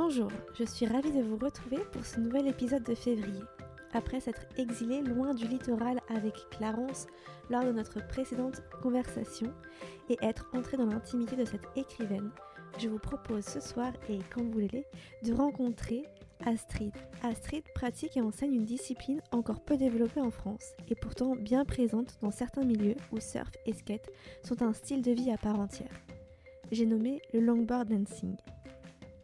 [0.00, 3.42] Bonjour, je suis ravie de vous retrouver pour ce nouvel épisode de février.
[3.92, 7.08] Après s'être exilé loin du littoral avec Clarence
[7.50, 9.52] lors de notre précédente conversation
[10.08, 12.30] et être entré dans l'intimité de cette écrivaine,
[12.78, 14.86] je vous propose ce soir et quand vous voulez
[15.24, 16.04] de rencontrer
[16.46, 16.92] Astrid.
[17.24, 22.18] Astrid pratique et enseigne une discipline encore peu développée en France et pourtant bien présente
[22.22, 24.08] dans certains milieux où surf et skate
[24.44, 25.90] sont un style de vie à part entière.
[26.70, 28.36] J'ai nommé le longboard dancing.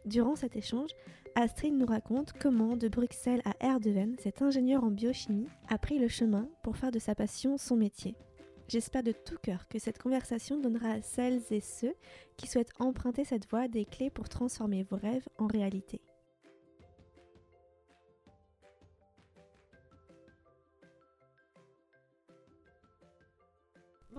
[0.05, 0.91] Durant cet échange,
[1.33, 6.07] Astrid nous raconte comment, de Bruxelles à Erdeven, cet ingénieur en biochimie a pris le
[6.07, 8.15] chemin pour faire de sa passion son métier.
[8.67, 11.93] J'espère de tout cœur que cette conversation donnera à celles et ceux
[12.37, 16.01] qui souhaitent emprunter cette voie des clés pour transformer vos rêves en réalité.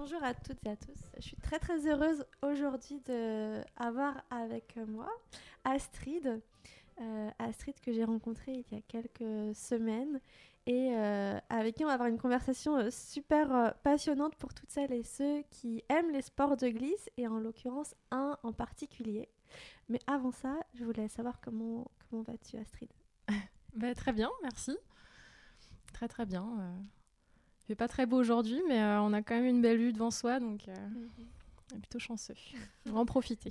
[0.08, 1.10] Bonjour à toutes et à tous.
[1.16, 5.08] Je suis très très heureuse aujourd'hui d'avoir avec moi
[5.64, 6.40] Astrid.
[7.00, 10.20] Euh, Astrid que j'ai rencontrée il y a quelques semaines
[10.64, 14.92] et euh, avec qui on va avoir une conversation euh, super passionnante pour toutes celles
[14.92, 19.28] et ceux qui aiment les sports de glisse et en l'occurrence un en particulier.
[19.88, 22.92] Mais avant ça, je voulais savoir comment, comment vas-tu Astrid?
[23.74, 24.78] Bah, Très bien, merci.
[25.92, 26.78] Très très bien.
[27.66, 30.12] Il fait pas très beau aujourd'hui, mais on a quand même une belle vue devant
[30.12, 31.08] soi, donc mhm.
[31.72, 32.34] on est plutôt chanceux.
[32.88, 33.50] On va en profiter.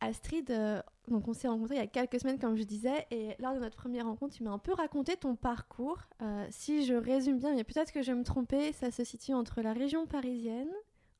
[0.00, 3.36] Astrid, euh, donc on s'est rencontrés il y a quelques semaines, comme je disais, et
[3.38, 5.98] lors de notre première rencontre, tu m'as un peu raconté ton parcours.
[6.22, 9.34] Euh, si je résume bien, mais peut-être que je vais me tromper, ça se situe
[9.34, 10.70] entre la région parisienne,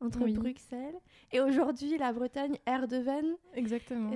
[0.00, 0.98] entre Bruxelles,
[1.30, 3.36] et aujourd'hui la Bretagne, Erdeven.
[3.54, 4.12] Exactement.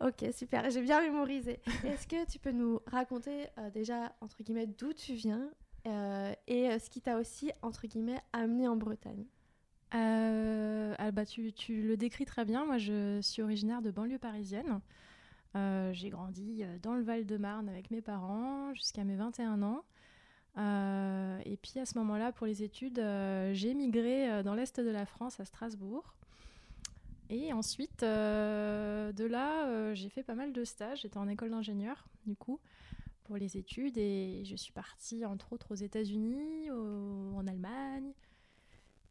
[0.00, 1.60] Ok, super, j'ai bien mémorisé.
[1.84, 5.50] Est-ce que tu peux nous raconter euh, déjà, entre guillemets, d'où tu viens
[5.84, 9.24] et ce qui t'a aussi, entre guillemets, amené en Bretagne
[9.94, 12.66] euh, ah bah tu, le décris très bien.
[12.66, 14.80] Moi, je suis originaire de banlieue parisienne.
[15.56, 19.82] Euh, j'ai grandi euh, dans le Val-de-Marne avec mes parents jusqu'à mes 21 ans.
[20.56, 23.02] et puis à ce moment-là, pour les études,
[23.52, 26.14] j'ai migré dans l'est de la France, à Strasbourg.
[27.30, 31.02] Et ensuite, de là, j'ai fait pas mal de stages.
[31.02, 32.58] J'étais en école d'ingénieur, du coup,
[33.28, 33.98] pour les études.
[33.98, 38.12] Et je suis partie, entre autres, aux États-Unis, en Allemagne,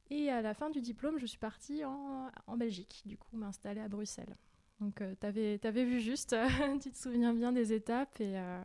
[0.09, 3.87] et à la fin du diplôme, je suis partie en, Belgique, du coup, m'installer à
[3.87, 4.35] Bruxelles.
[4.79, 6.35] Donc, euh, tu avais, vu juste,
[6.81, 8.19] tu te souviens bien des étapes.
[8.21, 8.61] Et euh,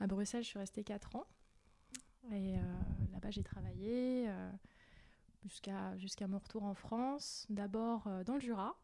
[0.00, 1.26] à Bruxelles, je suis restée 4 ans.
[2.32, 2.62] Et euh,
[3.12, 4.28] là-bas, j'ai travaillé
[5.42, 8.76] jusqu'à jusqu'à mon retour en France, d'abord dans le Jura.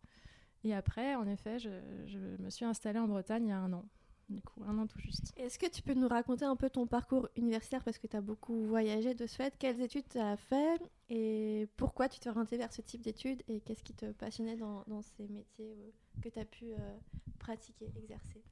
[0.63, 1.69] Et après, en effet, je,
[2.07, 3.85] je, me suis installée en Bretagne il y a un an
[4.29, 5.33] du coup, un an tout juste.
[5.37, 8.21] Est-ce que tu peux nous raconter un peu ton parcours universitaire parce que tu as
[8.21, 9.55] beaucoup voyagé de ce fait?
[9.59, 10.81] Quelles études tu as fait?
[11.11, 13.43] Et pourquoi tu t'es orienté vers ce type d'études?
[13.49, 15.91] Et qu'est-ce qui te passionnait dans, ces métiers euh,
[16.23, 16.97] que tu as pu euh,
[17.39, 18.43] pratiquer, exercer?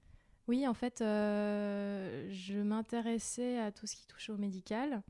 [0.49, 5.03] Oui, en fait, euh, je m'intéressais à tout ce qui touchait au médical.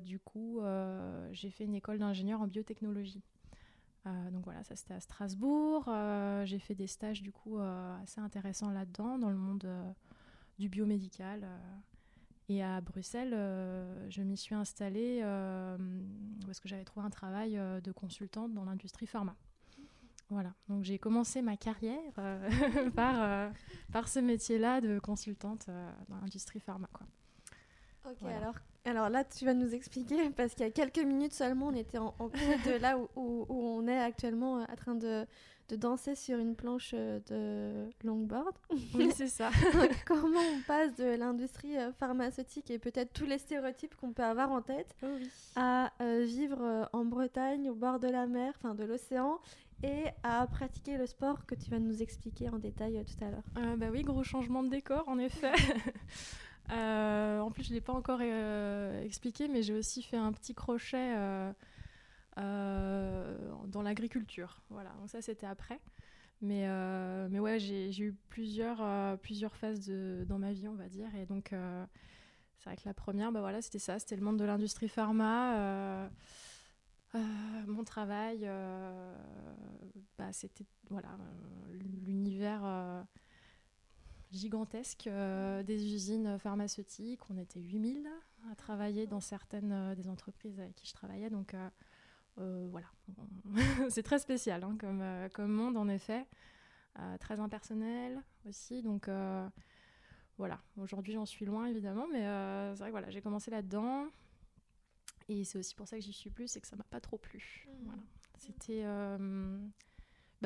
[0.00, 0.60] du coup,
[1.32, 3.22] j'ai fait une école d'ingénieur en biotechnologie.
[4.06, 5.84] Euh, donc voilà, ça c'était à Strasbourg.
[5.88, 9.66] Euh, j'ai fait des stages du coup euh, assez intéressants là-dedans, dans le monde
[10.58, 11.46] du biomédical.
[12.50, 13.32] Et à Bruxelles,
[14.10, 15.22] je m'y suis installée
[16.44, 19.34] parce que j'avais trouvé un travail de consultante dans l'industrie pharma.
[20.30, 22.12] Voilà, donc j'ai commencé ma carrière
[22.94, 23.50] par,
[23.92, 25.68] par ce métier-là de consultante
[26.08, 26.88] dans l'industrie pharma.
[26.92, 27.06] Quoi.
[28.10, 31.68] Ok, alors, alors là, tu vas nous expliquer, parce qu'il y a quelques minutes seulement,
[31.68, 35.26] on était en, en de là où, où, on est actuellement euh, en train de,
[35.68, 38.54] de, danser sur une planche euh, de longboard.
[38.94, 39.50] Oui, c'est ça.
[40.06, 44.52] comment on passe de l'industrie euh, pharmaceutique et peut-être tous les stéréotypes qu'on peut avoir
[44.52, 45.06] en tête oh
[45.56, 45.90] à
[46.22, 49.38] vivre en Bretagne, au bord de la mer, enfin de l'océan,
[49.82, 53.76] et à pratiquer le sport que tu vas nous expliquer en détail tout à l'heure.
[53.78, 55.52] bah oui, gros changement de décor, en effet.
[56.70, 60.32] Euh, en plus, je ne l'ai pas encore euh, expliqué, mais j'ai aussi fait un
[60.32, 61.14] petit crochet
[62.38, 64.62] euh, dans l'agriculture.
[64.70, 65.80] Voilà, donc ça, c'était après.
[66.40, 66.66] Mais,
[67.30, 71.14] mais ouais, j'ai eu plusieurs, plusieurs phases dans ma vie, on va dire.
[71.16, 71.50] Et donc,
[72.58, 76.10] c'est vrai que la première, bah voilà, c'était ça, c'était le monde de l'industrie pharma.
[77.66, 78.46] mon travail,
[80.18, 81.16] bah, c'était voilà,
[82.04, 83.06] l'univers
[84.34, 87.20] gigantesque euh, des usines pharmaceutiques.
[87.30, 88.08] On était 8000
[88.50, 91.30] à travailler dans certaines euh, des entreprises avec qui je travaillais.
[91.30, 91.54] Donc
[92.38, 92.88] euh, voilà,
[93.88, 95.02] c'est très spécial hein, comme,
[95.32, 96.26] comme monde en effet.
[97.20, 98.82] très impersonnel aussi.
[98.82, 99.08] Donc
[100.36, 102.22] voilà, aujourd'hui j'en suis loin évidemment, mais
[102.74, 104.06] c'est vrai que voilà, j'ai commencé là-dedans.
[105.28, 107.16] Et c'est aussi pour ça que j'y suis plus, c'est que ça m'a pas trop
[107.16, 107.66] plu.
[107.66, 107.84] Mmh.
[107.84, 108.02] Voilà.
[108.36, 108.84] C'était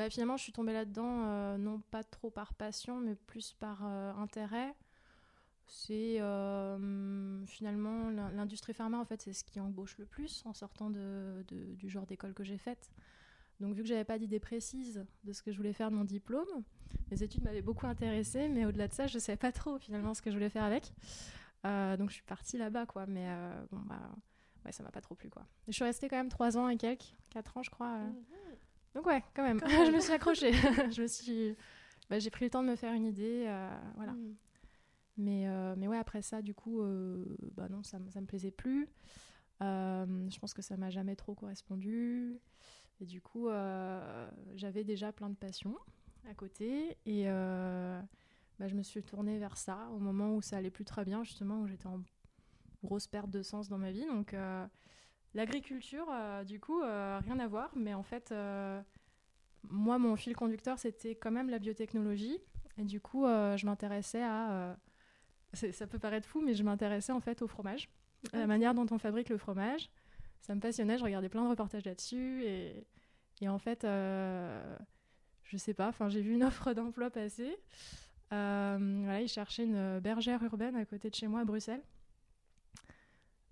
[0.03, 4.73] bah, finalement, je suis tombée là-dedans, non pas trop par passion, mais plus par intérêt.
[5.67, 6.19] C'est
[7.47, 11.89] finalement l'industrie pharma, en fait, c'est ce qui embauche le plus en sortant de, du
[11.89, 12.91] genre d'école que j'ai faite.
[13.59, 16.05] Donc, vu que j'avais pas d'idée précise de ce que je voulais faire de mon
[16.05, 16.47] diplôme,
[17.11, 20.21] mes études m'avaient beaucoup intéressée, mais au-delà de ça, je savais pas trop finalement ce
[20.21, 20.93] que je voulais faire avec.
[21.65, 23.05] Euh, donc, je suis partie là-bas, quoi.
[23.05, 23.99] Mais euh, bon, bah,
[24.65, 25.45] ouais, ça m'a pas trop plu, quoi.
[25.67, 27.95] je suis restée quand même trois ans et quelques, quatre ans, je crois.
[27.97, 28.09] Euh.
[28.95, 29.59] Donc, ouais, quand même.
[29.67, 30.51] je me suis accrochée.
[30.91, 31.55] je me suis.
[32.09, 33.43] Bah, j'ai pris le temps de me faire une idée,
[33.95, 34.13] voilà.
[34.13, 34.35] Mhm.
[35.17, 36.81] Mais, mais ouais, après ça, du coup,
[37.55, 38.89] bah non, ça, ça me plaisait plus.
[39.61, 42.39] je pense que ça m'a jamais trop correspondu.
[43.01, 45.77] Et du coup, euh, j'avais déjà plein de passions
[46.29, 46.97] à côté.
[47.05, 47.99] Et euh,
[48.59, 51.23] bah, je me suis tournée vers ça au moment où ça allait plus très bien,
[51.23, 52.01] justement, où j'étais en
[52.83, 54.05] grosse perte de sens dans ma vie.
[54.05, 54.35] Donc,
[55.35, 56.07] euh, l'agriculture,
[56.45, 57.71] du coup, rien à voir.
[57.75, 58.33] Mais en fait,
[59.63, 62.39] moi, mon fil conducteur, c'était quand même la biotechnologie.
[62.77, 64.77] Et du coup, je m'intéressais à.
[65.53, 67.89] ça peut paraître fou, mais je m'intéressais en fait au fromage,
[68.33, 69.89] à la manière dont on fabrique le fromage
[70.41, 70.97] ça me passionnait.
[70.97, 72.43] Je regardais plein de reportages là-dessus.
[72.43, 72.85] Et,
[73.41, 74.77] et, en fait, euh,
[75.43, 77.57] je sais pas, j'ai vu une offre d'emploi passer.
[78.31, 81.83] Euh, voilà, ils cherchaient une bergère urbaine à côté de chez moi à Bruxelles.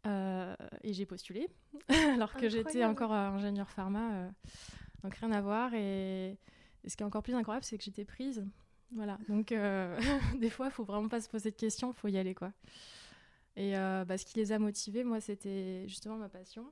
[0.07, 1.47] Euh, et j'ai postulé,
[2.13, 4.29] alors que j'étais encore ingénieur pharma.
[5.03, 5.73] donc rien à voir.
[5.73, 6.37] Et,
[6.87, 8.45] ce qui est encore plus incroyable, c'est que j'étais prise.
[8.91, 9.47] Voilà, donc
[10.39, 12.53] des fois, il faut vraiment pas se poser de questions, il faut y aller, quoi.
[13.55, 16.71] Et bah, ce qui les a motivés, moi, c'était justement ma passion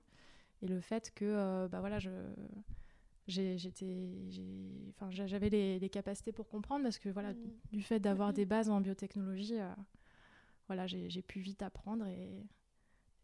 [0.62, 2.12] et le fait que euh, bah voilà je
[3.28, 4.22] j'étais
[4.90, 7.38] enfin j'avais les, capacités pour comprendre parce que voilà mm.
[7.72, 9.74] du fait d'avoir des bases en biotechnologie euh,
[10.68, 12.46] voilà j'ai pu vite apprendre et,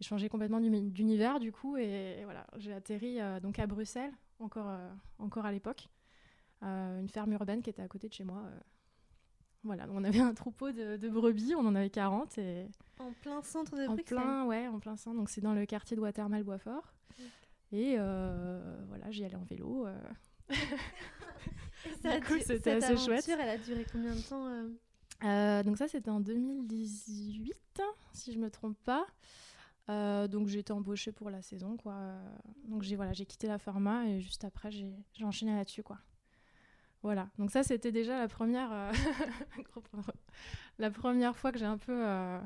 [0.02, 4.70] changer complètement d'univers du coup et, voilà j'ai atterri euh, donc à Bruxelles encore
[5.20, 5.88] encore à l'époque
[6.62, 8.44] une ferme urbaine qui était à côté de chez moi
[9.64, 12.68] voilà, on avait un troupeau de, brebis, on en avait 40 et
[12.98, 14.18] en plein centre de Bruxelles.
[14.18, 15.18] En plein, ouais, en plein centre.
[15.18, 16.94] Donc c'est dans le quartier de Watermal Boisfort.
[17.72, 19.86] Et euh, voilà, j'y allais en vélo.
[19.86, 19.96] Euh.
[22.02, 23.28] ça c'était assez chouette.
[23.30, 24.48] Elle a duré combien de temps
[25.24, 25.64] euh?
[25.64, 27.82] Donc ça, c'était en 2018,
[28.14, 29.06] si je me trompe pas.
[29.88, 32.14] Donc j'ai été embauchée pour la saison, quoi.
[32.66, 36.00] Donc j'ai voilà, j'ai quitté la pharma et juste après j'ai enchaîné là-dessus, quoi.
[37.04, 38.92] Voilà, donc ça c'était déjà la première, euh,
[40.78, 42.40] la première fois que j'ai un peu, euh,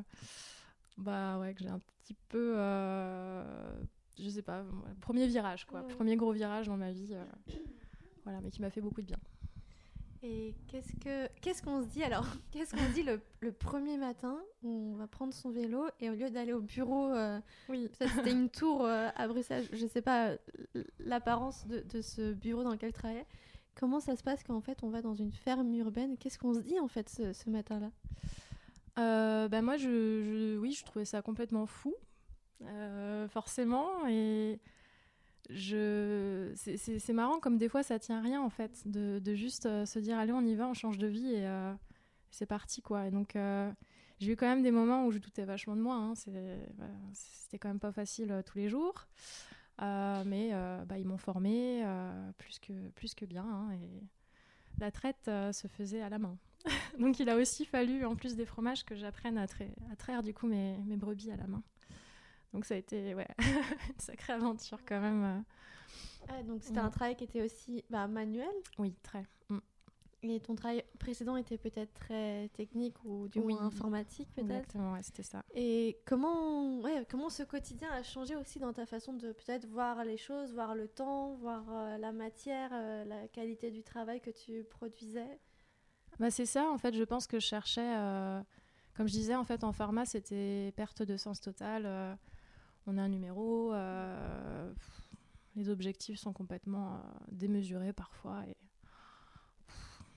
[0.97, 3.83] bah ouais, que j'ai un petit peu, euh,
[4.17, 4.63] je sais pas,
[5.01, 7.17] premier virage quoi, premier gros virage dans ma vie,
[8.23, 9.19] voilà, mais qui m'a fait beaucoup de bien.
[10.23, 12.25] Et qu'est-ce que qu'est-ce qu'on se dit alors?
[12.51, 16.13] Qu'est-ce qu'on dit le, le, premier matin où on va prendre son vélo et au
[16.13, 17.13] lieu d'aller au bureau,
[17.69, 20.31] oui, c'était une tour à Bruxelles, je sais pas
[20.99, 23.27] l'apparence de, de, ce bureau dans lequel je travaillais.
[23.75, 26.17] Comment ça se passe quand en fait on va dans une ferme urbaine?
[26.17, 27.91] Qu'est-ce qu'on se dit en fait ce, matin-là?
[28.97, 31.93] Euh, bah moi, je, oui, je trouvais ça complètement fou,
[32.61, 34.07] euh, forcément.
[34.07, 34.61] Et
[35.49, 39.85] je, c'est marrant comme des fois ça tient à rien en fait, de, juste euh,
[39.85, 41.73] se dire allez on y va, on change de vie et euh,
[42.31, 43.07] c'est parti quoi.
[43.07, 43.35] Et donc
[44.19, 45.95] j'ai eu quand même des moments où je doutais vachement de moi.
[45.95, 46.13] Hein,
[47.13, 49.07] C'était quand même pas facile tous les jours.
[49.81, 53.43] Euh, mais euh, bah, ils m'ont formé euh, plus, que, bien.
[53.43, 54.03] Hein, et
[54.79, 56.37] la traite se faisait à la main.
[56.99, 59.47] Donc il a aussi fallu, en plus des fromages, que j'apprenne à,
[59.97, 61.63] traire du coup mes, brebis à la main.
[62.55, 65.43] Donc ça a été ouais, une sacrée aventure quand même.
[66.29, 68.47] Ah, donc c'était un travail qui était aussi bah, manuel?
[68.77, 69.25] Oui, très.
[69.49, 69.57] Mm.
[70.23, 74.51] Et ton travail précédent était peut-être très technique ou du moins informatique peut-être?
[74.51, 75.43] Exactement, ouais, c'était ça.
[75.53, 80.05] Et comment, ouais, comment ce quotidien a changé aussi dans ta façon de peut-être voir
[80.05, 84.31] les choses, voir le temps, voir euh, la matière, euh, la qualité du travail que
[84.31, 85.41] tu produisais?
[86.19, 88.41] Bah, C'est ça, en fait, je pense que je cherchais, euh,
[88.95, 92.17] comme je disais, en fait, en pharma, c'était perte de sens total.
[92.87, 93.73] On a un numéro,
[95.55, 97.01] les objectifs sont complètement
[97.31, 98.43] démesurés parfois.
[98.47, 98.55] Et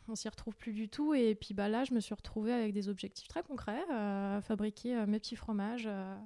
[0.08, 1.14] on s'y retrouve plus du tout.
[1.14, 4.96] Et puis bah, là, je me suis retrouvée avec des objectifs très concrets, euh, fabriquer
[4.96, 6.16] euh, mes petits fromages, euh,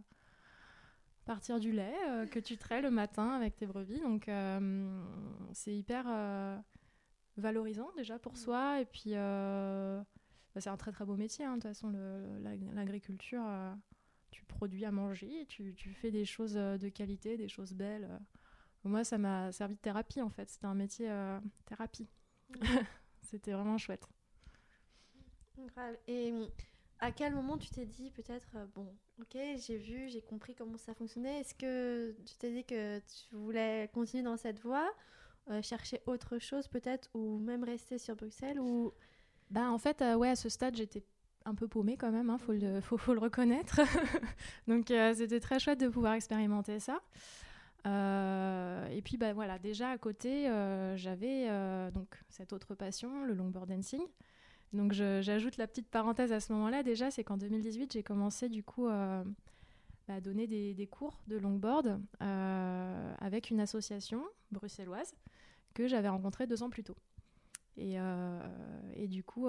[1.24, 1.94] partir du lait
[2.30, 4.00] que tu traites le matin avec tes brebis.
[4.00, 4.28] Donc
[5.52, 6.06] c'est hyper
[7.36, 8.80] valorisant déjà pour soi.
[8.80, 10.04] Et puis bah,
[10.56, 11.44] c'est un très très beau métier.
[11.44, 11.58] Hein.
[11.58, 11.92] De toute façon,
[12.74, 13.44] l'agriculture,
[14.32, 18.08] tu produis à manger, tu, tu, fais des choses de qualité, des choses belles.
[18.82, 20.50] Moi, ça m'a servi de thérapie en fait.
[20.50, 21.08] C'était un métier
[21.66, 22.08] thérapie.
[23.22, 24.08] C'était vraiment chouette.
[26.08, 26.32] Et
[26.98, 30.76] à quel moment tu t'es dit peut-être, euh, bon, ok, j'ai vu, j'ai compris comment
[30.76, 31.40] ça fonctionnait.
[31.40, 34.90] Est-ce que tu t'es dit que tu voulais continuer dans cette voie
[35.60, 38.94] chercher autre chose peut-être ou même rester sur Bruxelles ou
[39.50, 41.04] bah, en fait, ouais, à ce stade, j'étais
[41.44, 43.80] un peu paumée quand même, il hein, faut, le, faut, le reconnaître.
[44.68, 47.00] Donc c'était très chouette de pouvoir expérimenter ça.
[47.84, 50.46] et puis bah, voilà, déjà à côté,
[50.96, 51.48] j'avais
[51.92, 54.02] donc cette autre passion, le longboard dancing.
[54.72, 58.62] Donc j'ajoute la petite parenthèse à ce moment-là déjà, c'est qu'en 2018 j'ai commencé du
[58.62, 59.24] coup bah,
[60.08, 65.14] à donner des, des, cours de longboard avec une association bruxelloise
[65.74, 66.96] que j'avais rencontrée deux ans plus tôt.
[67.76, 67.96] Et,
[68.94, 69.48] et du coup,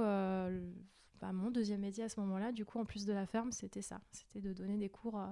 [1.24, 3.82] bah, mon deuxième métier à ce moment-là, du coup, en plus de la ferme, c'était
[3.82, 4.02] ça.
[4.12, 5.28] C'était de donner des cours euh,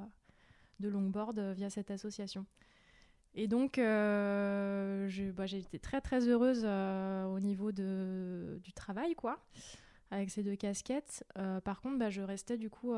[0.79, 2.45] de longboard euh, via cette association.
[3.33, 9.43] Et donc, euh, bah, j'ai été très très heureuse au niveau de, du travail, quoi,
[10.11, 11.25] avec ces deux casquettes.
[11.65, 12.93] par contre, bah, je restais du coup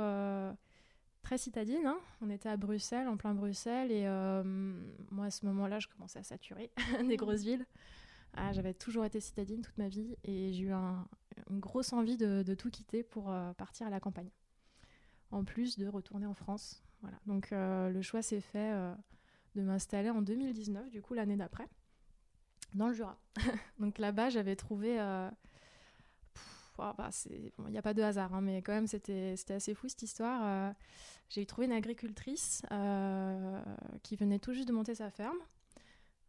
[1.24, 1.88] très citadine.
[1.88, 1.98] Hein.
[2.22, 4.04] On était à Bruxelles, en plein Bruxelles, et
[5.12, 6.72] moi à ce moment-là, je commençais à saturer
[7.08, 7.66] des grosses villes.
[8.36, 10.74] Ah, j'avais toujours été citadine toute ma vie et j'ai eu
[11.50, 14.30] une grosse envie de, tout quitter pour euh, partir à la campagne.
[15.32, 16.84] En plus de retourner en France.
[17.02, 17.18] Voilà.
[17.26, 18.94] Donc euh, le choix s'est fait euh,
[19.56, 21.68] de m'installer en 2019, du coup l'année d'après,
[22.74, 23.18] dans le Jura.
[23.80, 25.00] Donc là-bas, j'avais trouvé...
[26.80, 29.88] Oh, bah, il n'y a pas de hasard, hein, mais quand même, c'était assez fou
[29.88, 30.74] cette histoire.
[31.30, 32.64] j'ai trouvé une agricultrice
[34.02, 35.38] qui venait tout juste de monter sa ferme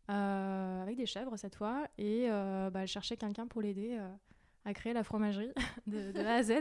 [0.07, 3.99] avec des chèvres cette fois, et bah, elle cherchait quelqu'un pour l'aider
[4.65, 5.53] à créer la fromagerie
[5.87, 6.53] de, A à Z.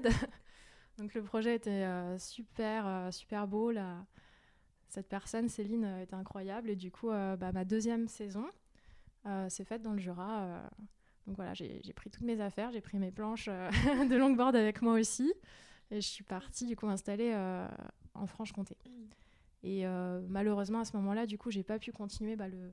[0.98, 1.88] Donc le projet était
[2.20, 3.72] super, super beau.
[3.72, 4.06] Là.
[4.88, 8.46] Cette personne, Céline, était incroyable, et du coup, bah, ma deuxième saison
[9.48, 10.70] s'est faite dans le Jura.
[11.26, 13.48] donc voilà, j'ai pris toutes mes affaires, j'ai pris mes planches
[14.10, 15.34] de longboard avec moi aussi,
[15.90, 17.34] et je suis partie du coup m'installer
[18.14, 18.78] en Franche-Comté.
[18.86, 19.04] Mm.
[19.64, 19.86] Et
[20.28, 22.72] malheureusement, à ce moment-là, du coup, j'ai pas pu continuer bah, le,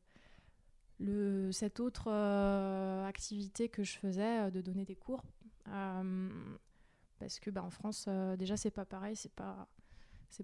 [1.53, 5.23] cette autre euh, activité que je faisais, euh, de donner des cours.
[5.69, 6.29] Euh,
[7.19, 9.69] parce que bah, en France, déjà, c'est pas pareil, c'est pas,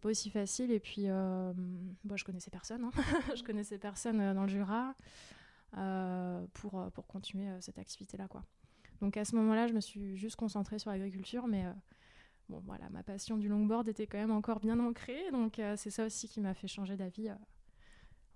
[0.01, 0.71] pas aussi facile.
[0.71, 2.85] Et puis, bah, je connaissais personne.
[2.85, 2.91] Hein.
[3.37, 4.95] je connaissais personne dans le Jura
[6.53, 8.29] pour, pour continuer cette activité-là.
[9.01, 11.65] Donc à ce moment-là, je me suis juste concentrée sur l'agriculture, mais
[12.51, 15.31] bon, voilà, ma passion du longboard était quand même encore bien ancrée.
[15.33, 17.31] Donc c'est ça aussi qui m'a fait changer d'avis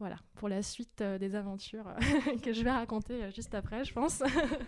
[0.01, 3.85] voilà, pour la suite euh, des aventures euh, que je vais raconter euh, juste après,
[3.85, 4.23] je pense.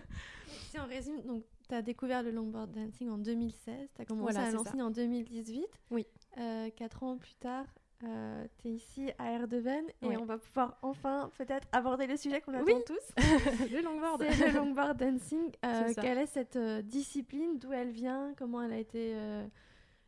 [0.69, 4.37] si on résume, donc tu as découvert le longboard dancing en 2016, tu as commencé
[4.37, 5.65] à l'enseigner en 2018.
[5.89, 6.05] Oui.
[6.75, 7.65] quatre ans plus tard,
[7.99, 12.53] tu es ici à Erdeven et on va pouvoir enfin peut-être aborder le sujet qu'on
[12.53, 13.15] attend tous.
[13.71, 14.21] le longboard.
[14.21, 15.51] Le longboard dancing.
[15.99, 17.57] quelle est cette discipline?
[17.57, 18.35] D'où elle vient?
[18.37, 19.15] Comment elle a été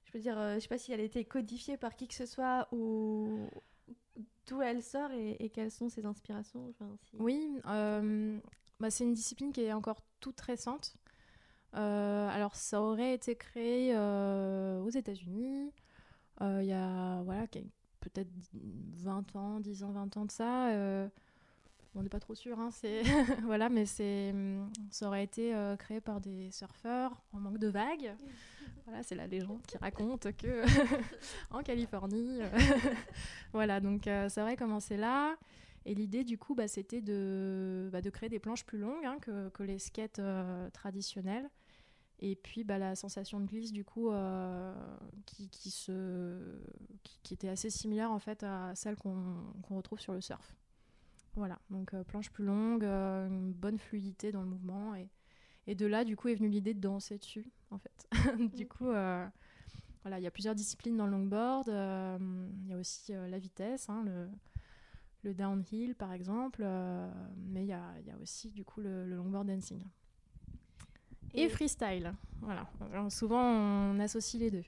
[0.04, 2.28] je veux dire, je sais pas si elle a été codifiée par qui que ce
[2.28, 3.50] soit ou,
[4.48, 6.74] d'où elle sort et, quelles sont ses inspirations
[7.20, 8.40] Oui, euh,
[8.80, 10.96] bah, c'est une discipline qui est encore toute récente.
[11.76, 15.72] Euh, alors, ça aurait été créé euh, aux États-Unis
[16.42, 17.48] il y a voilà,
[18.02, 20.70] peut-être 20 ans, 10 ans, 20 ans de ça.
[21.96, 22.72] on n'est pas trop sûr, hein,
[23.44, 28.14] voilà, mais ça aurait été créé par des surfeurs en manque de vagues.
[28.86, 30.64] Voilà, c'est la légende qui raconte que
[31.52, 32.50] en Californie, euh,
[33.54, 35.36] voilà, donc euh, ça aurait commencé là.
[35.86, 39.18] Et l'idée, du coup, bah, c'était de, bah, de créer des planches plus longues hein,
[39.22, 41.50] que, que, les skates euh, traditionnels.
[42.20, 44.12] Et puis, bah, la sensation de glisse, du coup,
[45.26, 46.40] qui, qui, se,
[47.24, 50.56] qui, était assez similaire, en fait, à celle qu'on retrouve sur le surf.
[51.36, 54.96] Voilà, donc planche plus longue, une bonne fluidité dans le mouvement.
[54.96, 55.10] Et,
[55.68, 58.08] et de là, du coup, est venue l'idée de danser dessus, en fait.
[58.56, 59.26] du coup, euh,
[60.04, 61.70] voilà, il y a plusieurs disciplines dans le longboard.
[61.70, 62.18] Euh,
[62.64, 64.30] il y a aussi euh, la vitesse, hein, le,
[65.24, 66.64] le, downhill, par exemple.
[67.38, 69.84] mais il y a, y a, aussi, du coup, le, longboard dancing.
[71.34, 72.14] Et, freestyle.
[72.42, 72.70] Voilà.
[73.10, 74.64] souvent, on associe les deux.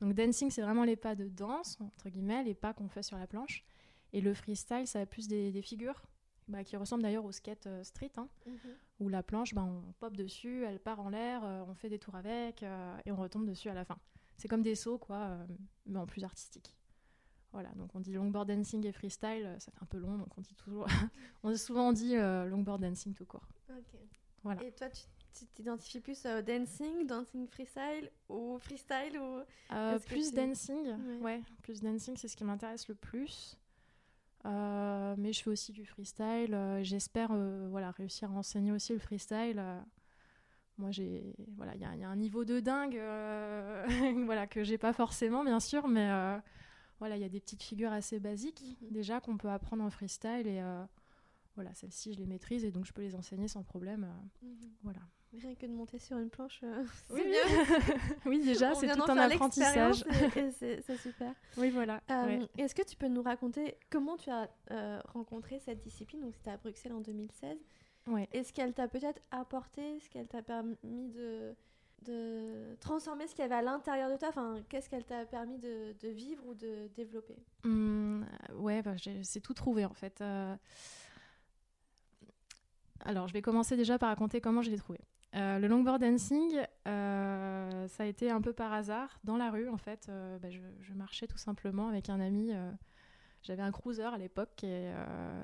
[0.00, 3.16] Donc, dancing, c'est vraiment les pas de danse, entre guillemets, les pas qu'on fait sur
[3.16, 3.64] la planche.
[4.12, 6.02] Et le freestyle, ça a plus des, des figures
[6.48, 8.58] bah, qui ressemble d'ailleurs au skate euh, street, hein, mhm.
[9.00, 11.98] où la planche, bah, on pop dessus, elle part en l'air, euh, on fait des
[11.98, 13.98] tours avec, euh, et on retombe dessus à la fin.
[14.36, 15.36] C'est comme des sauts, quoi,
[15.86, 16.76] mais en plus artistique.
[17.52, 20.40] Voilà, donc on dit longboard dancing et freestyle, ça fait un peu long, donc on
[20.40, 20.86] dit toujours,
[21.42, 23.46] on souvent dit longboard dancing tout court.
[24.42, 24.62] Voilà.
[24.64, 29.42] Et toi, tu t'identifies plus au dancing, dancing freestyle ou freestyle ou
[30.06, 33.59] plus dancing, ouais, plus dancing, c'est ce qui m'intéresse le plus.
[34.46, 36.54] Euh, mais je fais aussi du freestyle.
[36.54, 39.62] Euh, j'espère euh, voilà, réussir à enseigner aussi le freestyle.
[40.78, 42.96] moi, j'ai voilà, il y, y, a un niveau de dingue
[44.24, 46.08] voilà, que j'ai pas forcément, bien sûr, mais
[46.98, 48.90] voilà, il y a des petites figures assez basiques mhm.
[48.90, 50.46] déjà qu'on peut apprendre en freestyle.
[50.46, 50.62] Et
[51.54, 54.08] voilà, celles-ci, je les maîtrise et donc je peux les enseigner sans problème.
[54.42, 54.70] Mhm.
[54.82, 55.00] Voilà.
[55.32, 56.60] Rien que de monter sur une planche,
[57.08, 57.78] c'est oui, bien.
[58.26, 60.04] oui, déjà, c'est tout un apprentissage.
[60.58, 61.32] C'est super.
[61.56, 62.00] Oui, voilà.
[62.58, 64.48] Est-ce que tu peux nous raconter comment tu as
[65.12, 66.20] rencontré cette discipline?
[66.20, 67.58] Donc, c'était à Bruxelles en 2016.
[68.08, 68.28] Ouais.
[68.32, 71.54] Est-ce qu'elle t'a peut-être apporté, est-ce qu'elle t'a permis de
[72.02, 74.28] de transformer ce qu'il y avait à l'intérieur de toi?
[74.28, 77.36] Enfin, Qu'est-ce qu'elle t'a permis de, de, vivre ou de développer?
[77.64, 80.20] Mmh, Ouais, bah, c'est tout trouvé en fait.
[80.20, 80.56] Euh.
[83.00, 84.98] Alors, je vais commencer déjà par raconter comment je l'ai trouvé.
[85.36, 86.58] Euh, le longboard dancing,
[86.88, 90.10] euh, ça a été un peu par hasard dans la rue en fait.
[90.42, 92.52] Bah, je, marchais tout simplement avec un ami.
[93.42, 94.92] j'avais un cruiser à l'époque et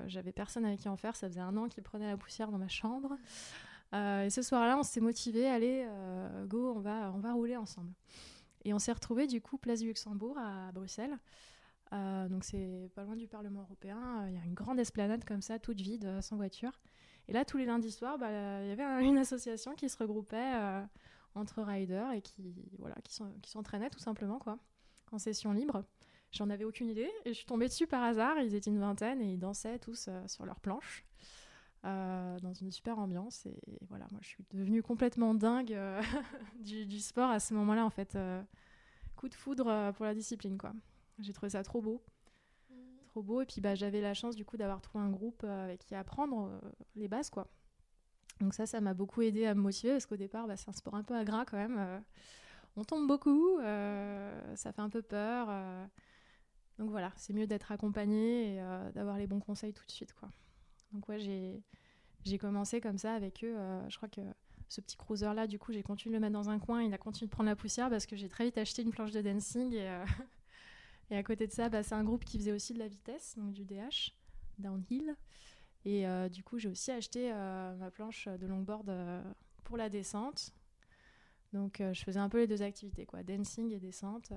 [0.07, 1.15] j'avais personne avec qui en faire.
[1.15, 3.17] Ça faisait un an qu'il prenait la poussière dans ma chambre.
[3.93, 7.55] Euh, et ce soir-là, on s'est motivé, allez, euh, go, on va, on va rouler
[7.55, 7.91] ensemble.
[8.65, 11.17] Et on s'est retrouvé du coup place du Luxembourg à Bruxelles.
[11.93, 14.25] Euh, donc c'est pas loin du Parlement européen.
[14.27, 16.71] Il y a une grande esplanade comme ça, toute vide, sans voiture.
[17.27, 18.29] Et là, tous les lundis soirs, bah,
[18.63, 20.53] il y avait une association qui se regroupait
[21.35, 24.57] entre riders et qui, voilà, qui s'entraînait tout simplement quoi,
[25.11, 25.83] en session libre.
[26.31, 28.39] J'en avais aucune idée et je suis tombée dessus par hasard.
[28.39, 31.05] Ils étaient une vingtaine et ils dansaient tous sur leurs planches.
[31.85, 33.45] Euh, dans une super ambiance.
[33.45, 36.01] Et, voilà, moi je suis devenue complètement dingue euh,
[36.59, 38.15] du, sport à ce moment-là, en fait.
[38.15, 38.41] Euh,
[39.15, 40.73] coup de foudre pour la discipline, quoi.
[41.19, 42.03] J'ai trouvé ça trop beau.
[43.21, 43.41] Beau.
[43.41, 46.61] Et puis bah, j'avais la chance du coup d'avoir trouvé un groupe avec qui apprendre
[46.95, 47.47] les bases, quoi.
[48.41, 50.73] Donc ça, ça m'a beaucoup aidé à me motiver parce qu'au départ, bah, c'est un
[50.73, 52.03] sport un peu à gras quand même.
[52.75, 55.47] on tombe beaucoup, ça fait un peu peur.
[56.77, 58.61] donc voilà, c'est mieux d'être accompagné et
[58.93, 60.29] d'avoir les bons conseils tout de suite, quoi.
[60.93, 63.55] Donc ouais, j'ai, commencé comme ça avec eux.
[63.57, 64.21] Euh, je crois que
[64.69, 66.83] ce petit cruiser là, du coup, j'ai continué de le mettre dans un coin.
[66.83, 69.11] Il a continué de prendre la poussière parce que j'ai très vite acheté une planche
[69.11, 69.73] de dancing.
[69.73, 70.05] Et, euh,
[71.09, 73.35] et à côté de ça, bah, c'est un groupe qui faisait aussi de la vitesse,
[73.37, 74.13] donc du DH,
[74.57, 75.15] downhill.
[75.85, 78.91] Et euh, du coup, j'ai aussi acheté ma planche de longboard
[79.63, 80.51] pour la descente.
[81.53, 84.31] Donc je faisais un peu les deux activités, quoi, dancing et descente.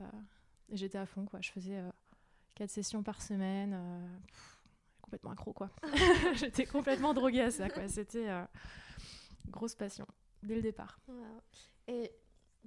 [0.69, 1.41] et j'étais à fond, quoi.
[1.41, 1.83] Je faisais
[2.55, 3.77] quatre sessions par semaine
[5.11, 5.71] complètement accro, quoi.
[6.35, 7.89] J'étais complètement droguée à ça, quoi.
[7.89, 8.45] C'était euh,
[9.49, 10.07] grosse passion
[10.45, 11.01] dès le départ.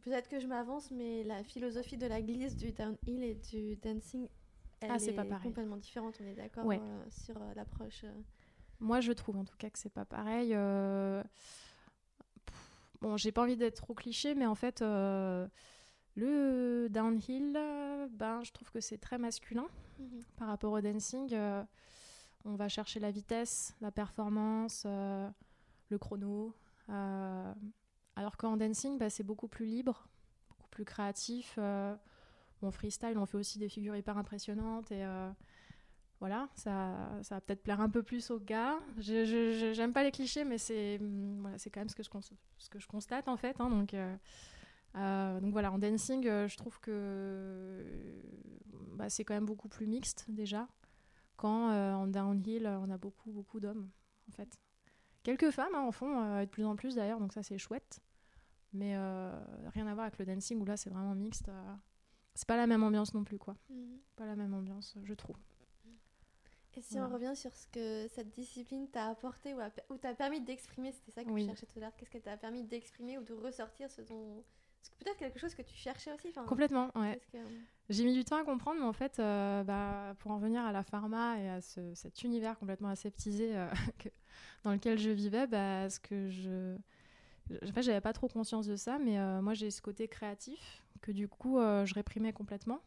[0.01, 4.27] Peut-être que je m'avance, mais la philosophie de la glisse, du downhill et du dancing,
[4.81, 6.17] elle ah, est, pas complètement différente.
[6.21, 8.05] On est d'accord euh, sur euh, l'approche.
[8.79, 10.53] Moi, je trouve en tout cas que c'est pas pareil.
[13.01, 17.53] Bon, j'ai pas envie d'être trop cliché, mais en fait, le downhill,
[18.11, 19.67] ben, je trouve que c'est très masculin
[19.99, 20.23] mhm.
[20.37, 21.33] par rapport au dancing
[22.45, 25.29] on va chercher la vitesse, la performance, euh,
[25.89, 26.53] le chrono.
[28.17, 30.07] Euh, alors qu'en dancing, bah, c'est beaucoup plus libre,
[30.49, 31.55] beaucoup plus créatif.
[31.57, 31.95] Euh,
[32.61, 35.05] mon freestyle, on fait aussi des figures hyper impressionnantes et
[36.21, 38.79] voilà, ça, ça va peut-être plaire un peu plus aux gars.
[38.97, 42.79] Je, j'aime pas les clichés, mais c'est mm, voilà, c'est quand même ce que je,
[42.79, 43.59] je constate en fait.
[43.59, 43.93] Hein, donc,
[45.41, 47.83] donc voilà, en dancing, je trouve que
[48.93, 50.69] bah, c'est quand même beaucoup plus mixte déjà
[51.43, 53.89] quand euh, en downhill, on a beaucoup, beaucoup d'hommes,
[54.29, 54.57] en fait.
[55.23, 57.99] Quelques femmes hein, en font, euh, de plus en plus d'ailleurs, donc ça c'est chouette.
[58.73, 59.31] Mais euh,
[59.73, 61.49] rien à voir avec le dancing où là c'est vraiment mixte.
[62.33, 63.55] c'est pas la même ambiance non plus, quoi.
[63.69, 63.99] Mhm.
[64.15, 65.37] Pas la même ambiance, je trouve.
[66.75, 70.91] Et si on revient sur ce que cette discipline t'a apporté ou, t'a permis d'exprimer,
[70.91, 71.43] c'était ça que oui.
[71.43, 74.43] tu cherchais tout à l'heure, qu'est-ce qu'elle t'a permis d'exprimer ou de ressortir ce dont,
[74.99, 76.31] peut-être quelque chose que tu cherchais aussi.
[76.47, 77.21] Complètement, ouais.
[77.89, 80.71] J'ai mis du temps à comprendre, mais en fait, euh, bah, pour en venir à
[80.71, 83.67] la pharma et à cet univers complètement aseptisé euh,
[84.63, 86.75] dans lequel je vivais, bah, ce que je.
[87.61, 90.81] En fait, j'avais pas trop conscience de ça, mais euh, moi j'ai ce côté créatif
[91.01, 92.79] que du coup je réprimais complètement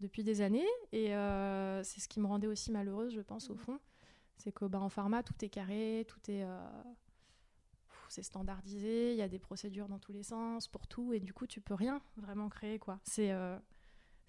[0.00, 1.08] depuis des années, et
[1.84, 3.58] c'est ce qui me rendait aussi malheureuse, je pense, au mmh.
[3.58, 3.78] fond.
[4.36, 6.44] C'est que bah, en pharma, tout est carré, tout est
[8.12, 11.32] c'est standardisé, il y a des procédures dans tous les sens pour tout, et du
[11.32, 13.00] coup, tu peux rien vraiment créer, quoi.
[13.04, 13.58] C'est euh,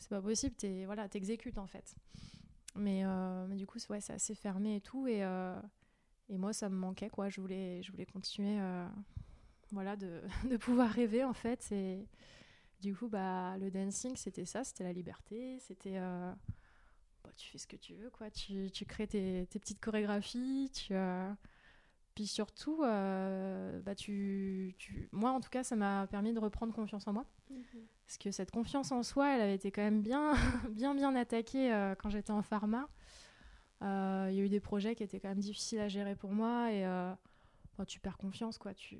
[0.09, 1.95] pas possible, tu voilà, t'exécutes en fait.
[2.75, 5.59] Mais, euh, mais du coup, c'est assez fermé et tout, et, euh,
[6.29, 7.29] et moi, ça me manquait, quoi.
[7.29, 8.59] Je voulais, je voulais continuer,
[9.71, 11.71] voilà, de, de, pouvoir rêver en fait.
[11.71, 12.07] Et
[12.81, 15.99] du coup, bah, le dancing, c'était ça, c'était la liberté, c'était.
[15.99, 18.29] Bah, tu fais ce que tu veux, quoi.
[18.31, 20.93] Tu, tu crées tes, tes, petites chorégraphies, tu
[22.15, 26.73] puis surtout, euh, bah tu, tu, moi en tout cas, ça m'a permis de reprendre
[26.73, 27.25] confiance en moi.
[27.49, 27.63] Mhm.
[28.05, 30.33] Parce que cette confiance en soi, elle avait été quand même bien,
[30.71, 32.89] bien, bien attaquée euh, quand j'étais en pharma.
[33.81, 36.31] Euh, il y a eu des projets qui étaient quand même difficiles à gérer pour
[36.31, 36.83] moi et
[37.77, 38.73] bah, tu perds confiance, quoi.
[38.73, 38.97] Tu,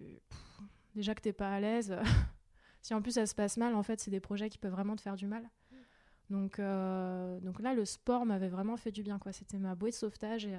[0.96, 1.96] déjà que t'es pas à l'aise.
[2.82, 4.96] si en plus ça se passe mal, en fait, c'est des projets qui peuvent vraiment
[4.96, 5.50] te faire du mal.
[5.72, 5.78] Mhm.
[6.30, 6.62] Donc,
[7.44, 9.34] donc là, le sport m'avait vraiment fait du bien, quoi.
[9.34, 10.56] C'était ma bouée de sauvetage et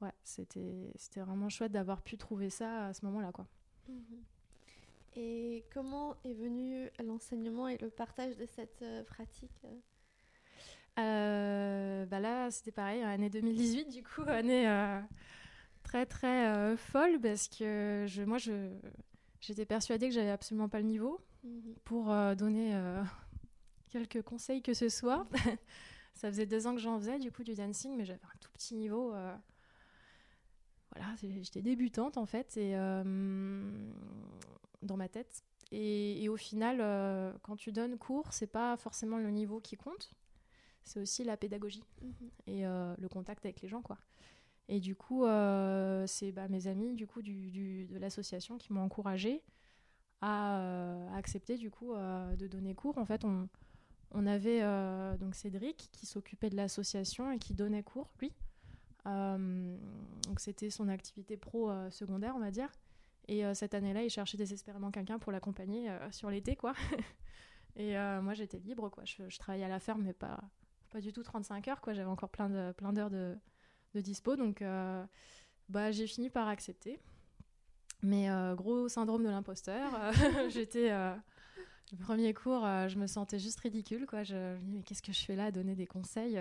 [0.00, 3.32] ouais, c'était vraiment chouette d'avoir pu trouver ça à ce moment-là.
[3.32, 3.46] quoi.
[3.88, 4.22] Mhm.
[5.16, 9.50] Et comment est venu l'enseignement et le partage de cette pratique
[10.96, 14.68] bah Là, c'était pareil, année 2018, du coup, année
[15.82, 18.70] très très folle parce que je, moi, je,
[19.40, 21.74] j'étais persuadée que j'avais absolument pas le niveau mhm.
[21.84, 22.78] pour donner
[23.88, 25.26] quelques conseils que ce soit.
[26.14, 28.50] ça faisait deux ans que j'en faisais du coup du dancing, mais j'avais un tout
[28.52, 29.14] petit niveau.
[30.96, 33.02] Euh, voilà, j'étais débutante en fait, et euh,
[34.82, 35.44] dans ma tête.
[35.70, 40.14] Et, au final, euh, quand tu donnes cours, c'est pas forcément le niveau qui compte,
[40.82, 42.30] c'est aussi la pédagogie mhm.
[42.46, 43.98] et le contact avec les gens, quoi.
[44.70, 45.24] Et du coup,
[46.06, 49.42] c'est bah, mes amis du coup du, de l'association qui m'ont encouragée
[50.20, 52.96] à, accepter du coup de donner cours.
[52.96, 53.48] En fait, on,
[54.12, 58.32] on avait euh, donc Cédric qui s'occupait de l'association et qui donnait cours, lui.
[59.08, 59.76] Euh,
[60.26, 62.70] donc c'était son activité pro euh, secondaire, on va dire.
[63.30, 66.72] Et cette année-là, il cherchait désespérément quelqu'un pour l'accompagner sur l'été, quoi.
[67.76, 67.92] et
[68.22, 69.04] moi, j'étais libre, quoi.
[69.04, 70.40] Je, travaillais à la ferme, mais pas,
[70.90, 71.92] pas du tout 35 heures, quoi.
[71.92, 73.36] J'avais encore plein d'heures plein de,
[73.92, 74.64] de dispo, donc
[75.68, 76.98] bah, j'ai fini par accepter.
[78.00, 79.92] Mais gros syndrome de l'imposteur.
[80.48, 80.90] J'étais
[81.92, 84.06] le premier cours, euh, je me sentais juste ridicule.
[84.06, 84.22] Quoi.
[84.22, 86.38] Je, me disais, mais qu'est-ce que je fais là à donner des conseils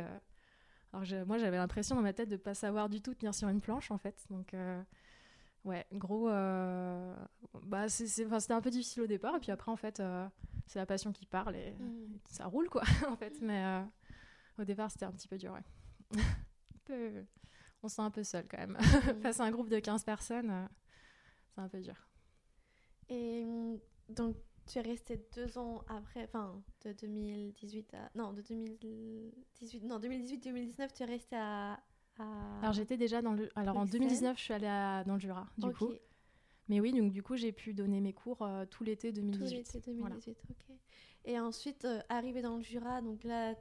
[0.94, 3.34] euh Alors, moi, j'avais l'impression dans ma tête de ne pas savoir du tout tenir
[3.34, 4.26] sur une planche, en fait.
[4.30, 4.82] Donc, euh,
[5.66, 6.28] ouais, gros.
[7.64, 9.36] bah, c'était un peu difficile au départ.
[9.36, 10.02] Et puis après, en fait,
[10.66, 12.20] c'est la passion qui parle et, mmh.
[12.30, 13.40] ça roule, quoi, en fait.
[13.42, 13.84] Mais
[14.58, 16.22] au départ, c'était un petit peu dur, ouais.
[16.86, 17.26] peu...
[17.84, 18.78] On se sent un peu seul, quand même.
[18.80, 19.22] Mmh.
[19.22, 20.68] Face à un groupe de 15 personnes,
[21.54, 21.96] c'est un peu dur.
[23.10, 23.46] Et
[24.10, 24.36] donc,
[24.68, 28.12] tu es resté deux ans après, enfin, de 2018 à.
[28.16, 29.84] Non, de 2018.
[29.86, 31.80] Non, 2018-2019, tu es resté à.
[32.20, 33.50] Alors, j'étais déjà dans le.
[33.56, 35.92] Alors, en 2019, je suis allée dans le Jura, du coup.
[36.70, 39.64] Mais oui, donc du coup, j'ai pu donner mes cours euh, tout l'été 2018.
[39.64, 40.76] Tout l'été 2018, ok.
[41.24, 43.56] Et ensuite, euh, arrivé dans le Jura, donc là,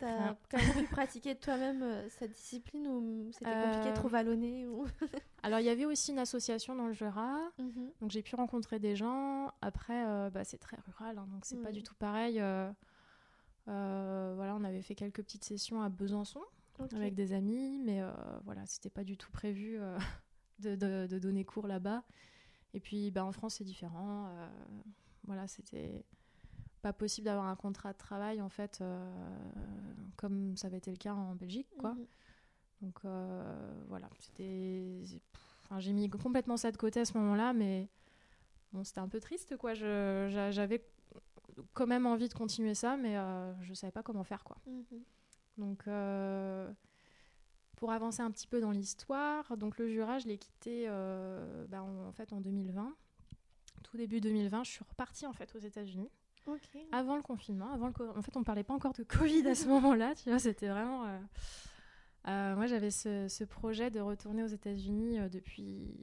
[0.00, 4.66] tu as quand même pu pratiquer toi-même euh, cette discipline ou c'était compliqué, trop vallonné
[4.66, 4.86] ou...
[5.42, 7.90] Alors, il y avait aussi une association dans le Jura, mhm.
[8.00, 9.52] donc j'ai pu rencontrer des gens.
[9.62, 12.40] Après, euh, bah, c'est très rural, hein, donc c'est pas du tout pareil.
[12.40, 12.70] Euh,
[13.68, 16.42] euh, voilà, on avait fait quelques petites sessions à Besançon
[16.94, 18.00] avec des amis, mais
[18.44, 19.78] voilà, c'était pas du tout prévu
[20.60, 22.02] de, de, donner cours là-bas.
[22.72, 24.30] Et puis, bah, en France, c'est différent.
[25.24, 26.04] voilà, c'était
[26.80, 28.82] pas possible d'avoir un contrat de travail en fait,
[30.16, 31.94] comme ça avait été le cas en Belgique, quoi.
[31.94, 32.06] Mhm.
[32.82, 35.02] Donc euh, voilà, c'était.
[35.64, 37.88] Enfin, j'ai mis complètement ça de côté à ce moment-là, mais
[38.72, 39.74] bon, c'était un peu triste, quoi.
[39.74, 40.84] J'avais
[41.74, 44.56] quand même envie de continuer ça, mais euh, je savais pas comment faire, quoi.
[44.66, 45.02] Mhm.
[45.58, 46.72] Donc, euh,
[47.76, 50.86] pour avancer un petit peu dans l'histoire, donc le Jura, je l'ai quitté
[51.68, 52.94] bah, en, fait en 2020.
[53.82, 56.10] Tout début 2020, je suis repartie en fait aux États-Unis.
[56.92, 59.66] Avant le confinement, avant le en fait, on parlait pas encore de Covid à ce
[59.68, 61.06] moment-là, tu vois, c'était vraiment
[62.28, 65.94] euh, moi, j'avais ce, projet de retourner aux États-Unis euh, depuis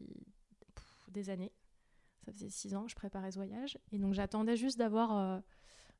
[1.09, 1.51] des années.
[2.25, 3.77] Ça faisait six ans que je préparais ce voyage.
[3.91, 5.39] Et donc, j'attendais juste d'avoir euh,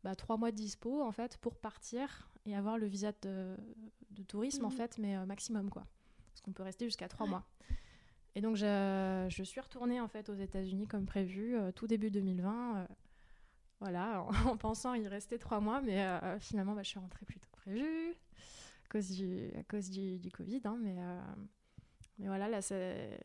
[0.04, 3.56] bah, trois mois de dispo, en fait, pour partir et avoir le visa de,
[4.28, 4.76] tourisme, en mhm.
[4.76, 5.86] fait, mais maximum, quoi.
[6.32, 7.47] Parce qu'on peut rester jusqu'à trois mois.
[8.36, 12.88] Et donc, je, je, suis retournée, en fait, aux États-Unis comme prévu, tout début 2020.
[13.80, 16.06] Voilà, en, pensant y rester trois mois, mais
[16.40, 18.18] finalement, bah, je suis rentrée plus tôt que prévu
[18.88, 20.62] cause du, à cause du, du Covid.
[20.66, 21.22] Hein, mais, euh,
[22.20, 22.76] mais voilà, là, ça,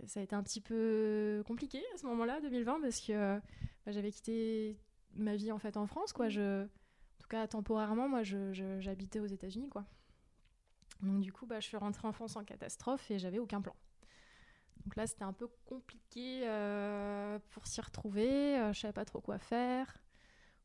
[0.06, 3.38] ça, a été un petit peu compliqué à ce moment-là, 2020, parce que
[3.86, 4.78] bah, j'avais quitté
[5.14, 6.12] ma vie en fait en France.
[6.12, 6.28] Quoi.
[6.28, 6.68] Je, en
[7.18, 9.68] tout cas, temporairement, moi, j'habitais aux États-Unis.
[9.68, 9.84] quoi.
[11.00, 13.74] Donc, du coup, bah, je suis rentrée en France en catastrophe et j'avais aucun plan.
[14.84, 18.58] Donc là, c'était un peu compliqué euh, pour s'y retrouver.
[18.58, 20.01] Euh, je savais pas trop quoi faire.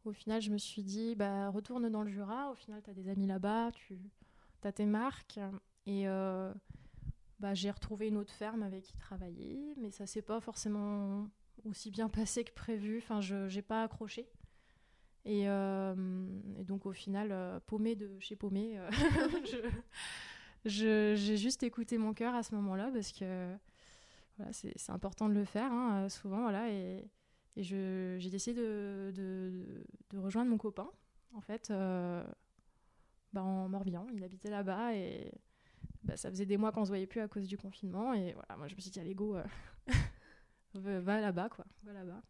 [0.07, 2.49] Au final, je me suis dit, bah, retourne dans le Jura.
[2.49, 3.71] Au final, tu as des amis là-bas.
[3.73, 3.99] Tu,
[4.63, 5.39] as tes marques.
[5.85, 6.53] Et euh,
[7.39, 11.27] bah, j'ai retrouvé une autre ferme avec qui travailler, mais ça s'est pas forcément
[11.65, 12.99] aussi bien passé que prévu.
[12.99, 14.29] Enfin, je n'ai pas accroché.
[15.25, 16.25] Et, euh,
[16.57, 18.79] et, donc au final, euh, paumé de chez paumé,
[20.65, 23.53] j'ai juste écouté mon cœur à ce moment-là parce que
[24.37, 26.43] voilà, c'est important de le faire hein, souvent.
[26.43, 27.09] Voilà, et,
[27.57, 30.89] et j'ai décidé de, de, de, rejoindre mon copain.
[31.33, 31.71] En fait,
[33.33, 34.07] bah, en Morbihan.
[34.13, 35.31] Il habitait là-bas et
[36.03, 38.13] bah, ça faisait des mois qu'on se voyait plus à cause du confinement.
[38.13, 39.43] Et voilà, moi je me suis dit, allez, go, euh,
[40.73, 42.21] va là-bas, quoi, va là-bas.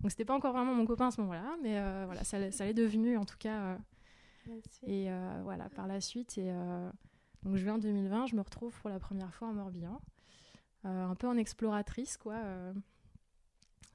[0.00, 2.64] Donc c'était pas encore vraiment mon copain à ce moment-là, mais euh, voilà, ça, ça
[2.64, 3.76] l'est devenu en tout cas.
[4.48, 5.08] Euh, et
[5.44, 6.38] voilà, par la suite.
[6.38, 6.50] Et
[7.42, 10.00] donc juin 2020, je me retrouve pour la première fois en Morbihan.
[10.84, 12.42] un peu en exploratrice, quoi.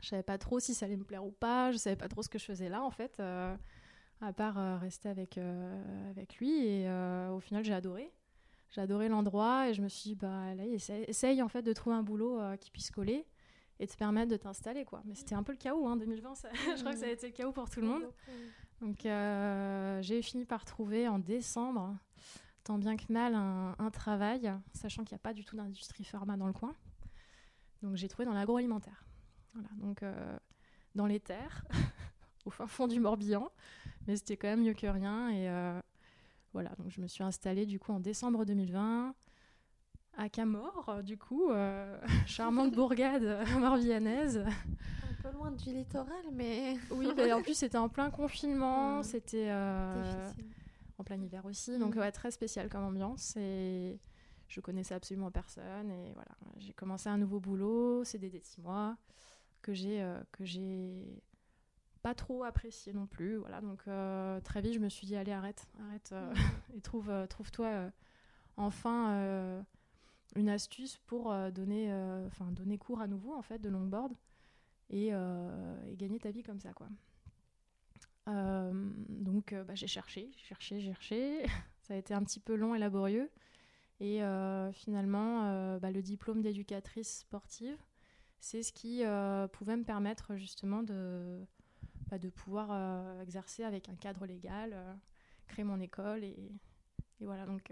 [0.05, 2.21] Je savais pas trop si ça allait me plaire ou pas, je savais pas trop
[2.21, 5.39] ce que je faisais là, en fait, à part rester avec,
[6.09, 6.67] avec lui.
[6.67, 6.89] Et
[7.31, 8.11] au final, j'ai adoré.
[8.69, 10.53] J'ai adoré l'endroit et je me suis dit, bah,
[11.07, 13.25] essaye, en fait de trouver un boulot qui puisse coller
[13.79, 15.01] et te permettre de t'installer quoi.
[15.05, 16.33] Mais c'était un peu le chaos, hein, 2020,
[16.75, 18.07] je crois que ça a été le chaos pour tout le monde.
[18.81, 21.97] Donc euh, j'ai fini par trouver en décembre,
[22.63, 26.37] tant bien que mal, un, travail, sachant qu'il n'y a pas du tout d'industrie pharma
[26.37, 26.75] dans le coin.
[27.81, 29.04] Donc j'ai trouvé dans l'agroalimentaire.
[29.55, 30.37] Voilà, donc euh,
[30.95, 31.65] dans les terres,
[32.45, 33.49] au fin fond du Morbihan,
[34.05, 35.29] mais c'était quand même mieux que rien.
[35.29, 35.79] Et euh,
[36.53, 39.15] voilà, donc je me suis installée du coup en décembre 2020
[40.17, 44.37] à Camor, du coup, euh, charmante bourgade morbihannaise.
[44.37, 46.77] Un peu loin du littoral, mais.
[46.91, 49.51] oui, en plus c'était en plein confinement, c'était
[50.97, 52.11] en plein hiver aussi, donc mm.
[52.11, 53.35] très spécial comme ambiance.
[53.37, 53.99] Et
[54.47, 55.91] je connaissais absolument personne.
[55.91, 58.97] Et voilà, j'ai commencé un nouveau boulot, CDD de 6 mois,
[59.65, 61.21] que j'ai que j'ai
[62.01, 63.37] pas trop apprécié non plus.
[63.37, 63.83] Voilà, donc
[64.43, 66.33] très vite je me suis dit allez arrête, arrête mm.
[66.77, 67.91] et trouve trouve-toi
[68.57, 69.65] enfin
[70.35, 74.13] une astuce pour euh, donner, euh, enfin donner cours à nouveau en fait de longboard
[74.89, 76.87] et, euh, et gagner ta vie comme ça quoi.
[78.27, 81.45] donc bah, j'ai cherché, cherché, cherché.
[81.81, 83.29] ça a été un petit peu long et laborieux.
[84.01, 84.19] Et
[84.73, 87.77] finalement, bah, le diplôme d'éducatrice sportive,
[88.39, 89.03] c'est ce qui
[89.53, 91.39] pouvait me permettre justement de,
[92.09, 94.75] bah, de pouvoir exercer avec un cadre légal,
[95.47, 96.23] créer mon école.
[96.23, 96.51] Et,
[97.19, 97.71] et voilà, donc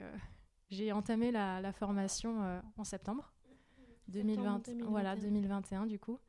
[0.74, 3.32] j'ai entamé la, formation euh, en septembre,
[4.08, 6.20] 2020, voilà 2021 du coup.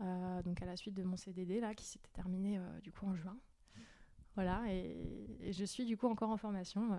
[0.00, 3.06] Euh, donc à la suite de mon CDD là qui s'était terminé euh, du coup
[3.06, 3.36] en juin.
[4.34, 6.98] Voilà et, je suis du coup encore en formation.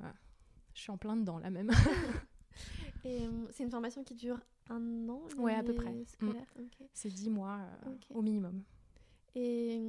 [0.74, 1.72] je suis en plein dedans la même.
[3.06, 5.94] et c'est une formation qui dure un an Ouais à peu près.
[6.22, 6.34] Mm.
[6.94, 7.60] C'est dix mois
[8.10, 8.64] au minimum.
[9.36, 9.80] Et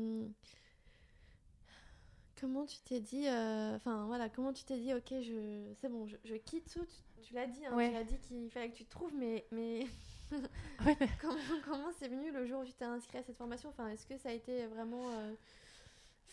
[2.40, 6.06] Comment tu t'es dit, euh, enfin voilà, comment tu t'es dit, ok, je, c'est bon,
[6.06, 6.86] je, quitte tout.
[7.22, 9.86] Tu, l'as dit, hein, tu l'as dit qu'il fallait que tu te trouves, mais, mais
[11.20, 13.70] comment, c'est venu le jour où tu t'es inscrit à cette formation?
[13.70, 15.34] Enfin, est-ce que ça a été vraiment euh,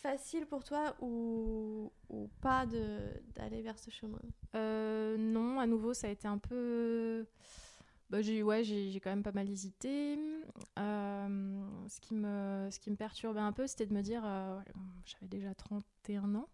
[0.05, 1.91] facile pour toi ou,
[2.41, 4.19] pas d'aller vers ce chemin?
[4.55, 7.25] Euh, Non, à nouveau, ça a été un peu
[8.11, 8.61] bah, j'ai ouais,
[9.03, 10.19] quand même pas mal hésité.
[10.77, 14.59] Euh, ce, qui me, ce qui me perturbait un peu, c'était de me dire, euh,
[15.05, 16.49] j'avais déjà 31 ans,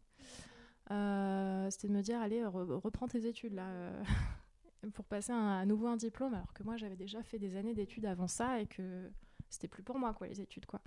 [1.70, 3.92] c'était de me dire, allez, reprends tes études là,
[4.94, 8.06] pour passer à nouveau un diplôme, alors que moi j'avais déjà fait des années d'études
[8.06, 9.12] avant ça et que
[9.50, 10.80] c'était plus pour moi, quoi, les études, quoi.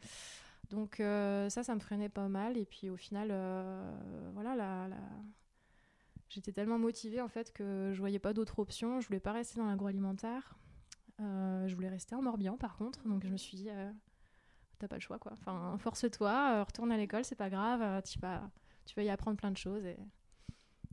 [0.70, 2.56] Donc ça, ça me freinait pas mal.
[2.56, 3.28] Et puis au final,
[4.32, 4.96] voilà, la, la...
[6.28, 9.00] j'étais tellement motivée en fait que je voyais pas d'autre option.
[9.00, 10.56] Je voulais pas rester dans l'agroalimentaire.
[11.20, 13.90] Euh, je voulais rester en Morbihan par contre, donc je me suis dit, euh,
[14.78, 15.32] t'as pas le choix quoi.
[15.34, 18.50] Enfin, force-toi, euh, retourne à l'école, c'est pas grave, tu vas,
[18.84, 19.84] tu vas y apprendre plein de choses.
[19.84, 19.96] Et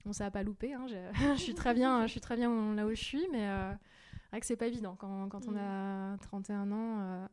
[0.05, 0.73] bon, ça a pas loupé.
[0.73, 3.47] Hein, je suis très bien, je suis très bien là où je suis, mais
[4.29, 7.27] vrai que c'est pas évident quand, quand on a 31 ans.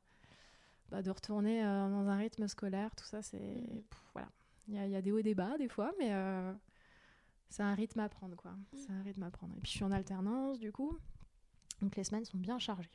[0.90, 3.64] Bah, de retourner dans un rythme scolaire, tout ça, c'est.
[4.14, 4.28] Voilà.
[4.68, 6.12] Il y, y, a des hauts et des bas, des fois, mais
[7.48, 8.52] c'est un rythme à prendre, quoi.
[8.74, 9.54] C'est un rythme à prendre.
[9.56, 10.98] Et puis, je suis en alternance, du coup.
[11.82, 12.90] Donc les semaines sont bien chargées.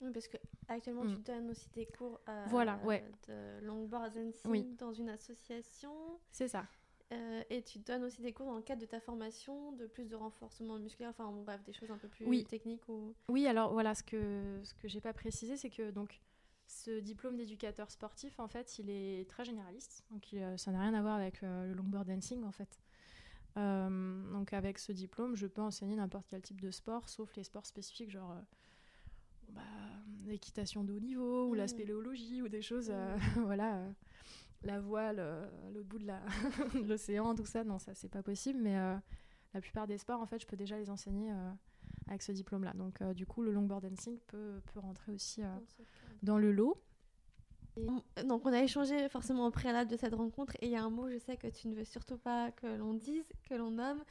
[0.00, 0.36] Oui, parce que
[0.68, 1.22] actuellement tu mm.
[1.22, 3.04] donnes aussi des cours voilà, ouais.
[3.26, 5.92] de longboard dancing dans une association.
[6.30, 6.66] C'est ça.
[7.10, 10.04] Euh, et tu donnes aussi des cours dans le cadre de ta formation, de plus
[10.04, 12.44] de renforcement musculaire, enfin bref, des choses un peu plus oui.
[12.44, 12.86] techniques.
[12.88, 13.14] Ou...
[13.30, 16.20] Oui, alors voilà, ce que, ce que j'ai pas précisé, c'est que donc
[16.68, 20.04] ce diplôme d'éducateur sportif, en fait, il est très généraliste.
[20.10, 22.78] Donc euh, ça n'a rien à voir avec euh, le longboard dancing, en fait.
[23.56, 27.42] Euh, donc avec ce diplôme, je peux enseigner n'importe quel type de sport, sauf les
[27.42, 28.40] sports spécifiques, genre euh,
[29.50, 29.62] bah,
[30.26, 31.68] l'équitation de haut niveau ou la mm.
[31.68, 33.40] spéléologie ou des choses, euh, mm.
[33.44, 33.82] voilà,
[34.62, 37.64] la voile, l'autre bout de l'océan, tout ça.
[37.64, 38.76] Non, ça c'est pas possible, mais
[39.54, 41.32] la plupart des sports, en fait, je peux déjà les enseigner
[42.06, 42.72] avec ce diplôme-là.
[42.74, 45.42] Donc du coup, le longboard dancing peut, peut rentrer aussi
[46.22, 46.80] dans le lot.
[48.24, 50.56] Donc on a échangé forcément au préalable de cette rencontre.
[50.60, 52.66] Et il y a un mot, je sais que tu ne veux surtout pas que
[52.66, 54.02] l'on dise, que l'on nomme,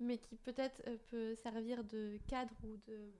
[0.00, 3.10] mais qui peut-être euh, peut servir de cadre ou de,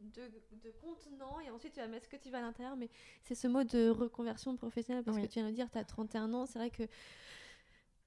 [0.00, 1.40] de, contenant.
[1.40, 2.90] Et ensuite tu vas mettre ce que tu veux à l'intérieur, mais
[3.22, 6.32] c'est ce mot de reconversion professionnelle parce que tu viens de dire, tu as 31
[6.34, 6.84] ans, c'est vrai que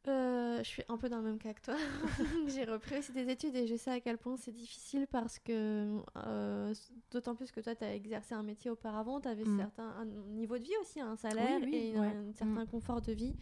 [0.07, 1.75] euh, je suis un peu dans le même cas que toi.
[2.47, 6.01] j'ai repris aussi des études et je sais à quel point c'est difficile parce que,
[6.17, 6.73] euh,
[7.11, 9.71] d'autant plus que toi, tu as exercé un métier auparavant, tu avais mm.
[9.77, 12.67] un niveau de vie aussi, un salaire et un, certain mm.
[12.67, 13.35] confort de vie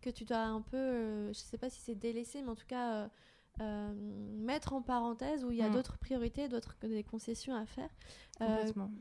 [0.00, 2.66] que tu dois un peu, euh, je sais pas si c'est délaissé, mais en tout
[2.66, 3.10] cas
[3.58, 5.72] mettre en parenthèse où il y a mm.
[5.72, 7.90] d'autres priorités, d'autres des concessions à faire.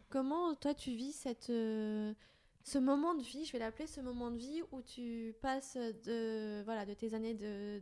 [0.09, 1.51] comment toi tu vis cette
[2.65, 6.63] ce moment de vie, je vais l'appeler ce moment de vie où tu passes de,
[6.63, 7.35] voilà, de tes années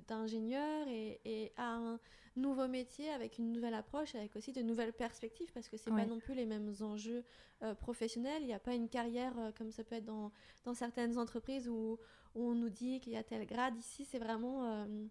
[0.10, 2.00] d'ingénieur et, et, à un
[2.36, 6.06] nouveau métier avec une nouvelle approche, avec aussi de nouvelles perspectives, parce que c'est pas
[6.06, 7.24] non plus les mêmes enjeux
[7.62, 8.42] euh, professionnels.
[8.42, 10.34] Il n'y a pas une carrière euh, comme ça peut être dans,
[10.66, 11.98] dans certaines entreprises où,
[12.36, 13.78] où, on nous dit qu'il y a tel grade.
[13.78, 15.06] Ici, c'est vraiment euh,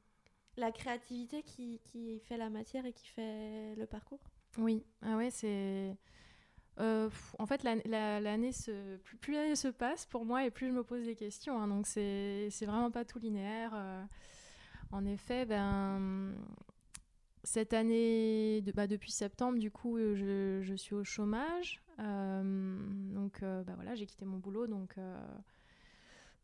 [0.59, 4.21] la créativité qui, qui, fait la matière et qui fait le parcours.
[4.59, 5.97] Oui, ah ouais, c'est
[6.81, 10.83] euh, en fait, l'année se, plus, l'année se passe pour moi et plus je me
[10.83, 11.61] pose des questions.
[11.61, 11.69] Hein.
[11.69, 13.73] donc c'est vraiment pas tout linéaire.
[13.75, 14.05] Euh.
[14.91, 16.35] en effet, ben,
[17.45, 21.83] cette année, bah, depuis septembre, du coup, je, je suis au chômage.
[21.99, 22.79] Euh,
[23.13, 24.97] donc bah, voilà, j'ai quitté mon boulot, donc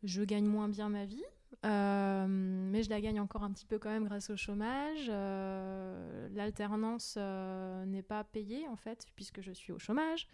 [0.03, 1.25] je gagne moins bien ma vie.
[1.67, 5.07] Euh, mais je la gagne encore un petit peu quand même grâce au chômage.
[5.09, 10.29] Euh, l'alternance euh, n'est pas payée en fait puisque je suis au chômage.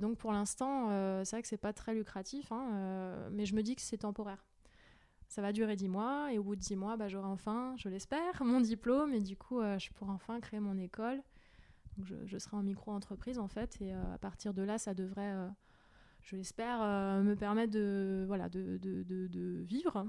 [0.00, 0.88] donc pour l'instant,
[1.24, 4.44] c'est vrai que c'est pas très lucratif, hein, mais je me dis que c'est temporaire.
[5.28, 7.88] Ça va durer 10 mois et au bout de 10 mois, bah, j'aurai enfin, je
[7.88, 11.22] l'espère, mon diplôme et du coup, je pourrai enfin créer mon école.
[11.96, 15.34] Donc je, serai en micro-entreprise en fait et à partir de là, ça devrait
[16.20, 16.80] je l'espère,
[17.22, 20.06] me permettre de, voilà, de, vivre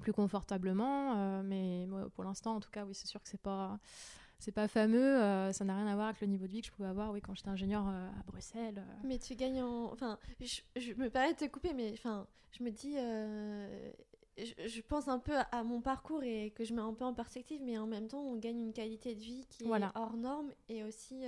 [0.00, 1.16] plus confortablement.
[1.16, 3.78] Euh, mais pour l'instant, en tout cas, oui, c'est sûr que c'est pas
[4.38, 6.66] c'est pas fameux, euh, ça n'a rien à voir avec le niveau de vie que
[6.66, 8.84] je pouvais avoir oui, quand j'étais ingénieur euh, à Bruxelles.
[9.02, 9.90] Mais tu gagnes en...
[9.92, 12.96] Enfin, je, me permets de te couper, mais enfin, je me dis...
[14.36, 17.62] Je, pense un peu à, mon parcours et que je mets un peu en perspective,
[17.64, 20.84] mais en même temps, on gagne une qualité de vie qui est hors norme et
[20.84, 21.24] aussi...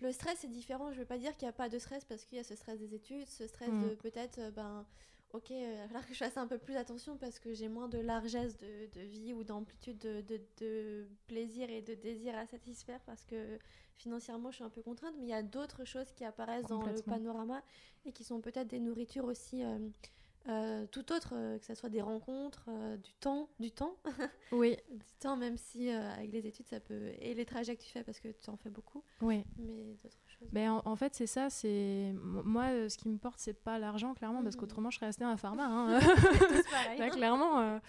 [0.00, 2.06] Le stress est différent, je ne veux pas dire qu'il n'y a pas de stress
[2.06, 3.82] parce qu'il y a ce stress des études, ce stress mm.
[3.82, 4.86] de peut-être ben,
[5.32, 7.88] ok, il va falloir que je fasse un peu plus attention parce que j'ai moins
[7.88, 12.46] de largesse de, de vie ou d'amplitude de, de, de, plaisir et de désir à
[12.46, 13.58] satisfaire parce que
[13.96, 16.82] financièrement je suis un peu contrainte, mais il y a d'autres choses qui apparaissent dans
[16.82, 17.62] le panorama
[18.04, 19.78] et qui sont peut-être des nourritures aussi euh,
[20.48, 23.96] euh, tout autre, euh, que ce soit des rencontres, euh, du temps, du temps.
[24.52, 24.76] Oui.
[24.90, 27.12] du temps, même si avec les études, ça peut.
[27.20, 29.04] Et les trajets que tu fais, parce que tu en fais beaucoup.
[29.20, 29.44] Oui.
[29.58, 30.16] Mais d'autres.
[30.52, 31.50] Ben, en, fait, c'est ça.
[31.50, 34.60] C'est Moi, ce qui me porte, c'est pas l'argent, clairement, parce mhm.
[34.60, 35.64] qu'autrement, je serais restée un pharma.
[35.64, 36.00] Hein.
[37.12, 37.80] Clairement.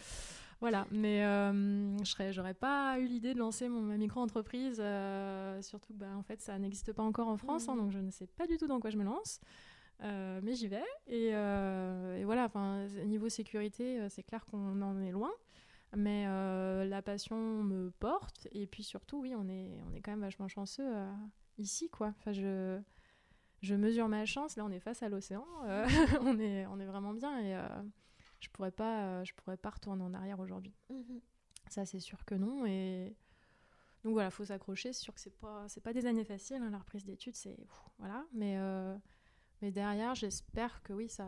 [0.59, 4.83] Voilà, mais je serais, j'aurais pas eu l'idée de lancer mon, ma micro-entreprise,
[5.61, 7.81] surtout que bah, en fait ça n'existe pas encore en France, hein, mhm.
[7.81, 9.39] donc je ne sais pas du tout dans quoi je me lance.
[10.03, 10.83] Euh, mais j'y vais.
[11.07, 12.49] Et, euh, et voilà,
[13.05, 15.31] niveau sécurité, euh, c'est clair qu'on en est loin.
[15.95, 16.25] Mais
[16.85, 18.47] la passion me porte.
[18.53, 20.89] Et puis surtout, oui, on est, on est quand même vachement chanceux
[21.57, 22.13] ici, quoi.
[22.19, 22.79] Enfin, je,
[23.61, 24.55] je mesure ma chance.
[24.55, 25.45] Là, on est face à l'océan.
[26.21, 27.39] on, est, on est vraiment bien.
[27.39, 27.55] Et
[28.39, 30.73] je pourrais pas, je pourrais pas retourner en arrière aujourd'hui.
[30.89, 31.21] Mhm.
[31.69, 32.65] Ça, c'est sûr que non.
[32.65, 33.15] Et
[34.03, 34.93] donc voilà, faut s'accrocher.
[34.93, 36.61] C'est sûr que c'est pas, c'est pas des années faciles.
[36.61, 37.57] Hein, la reprise d'études, c'est
[37.99, 38.25] voilà.
[38.33, 38.57] Mais
[39.61, 41.27] mais derrière, j'espère que oui, ça,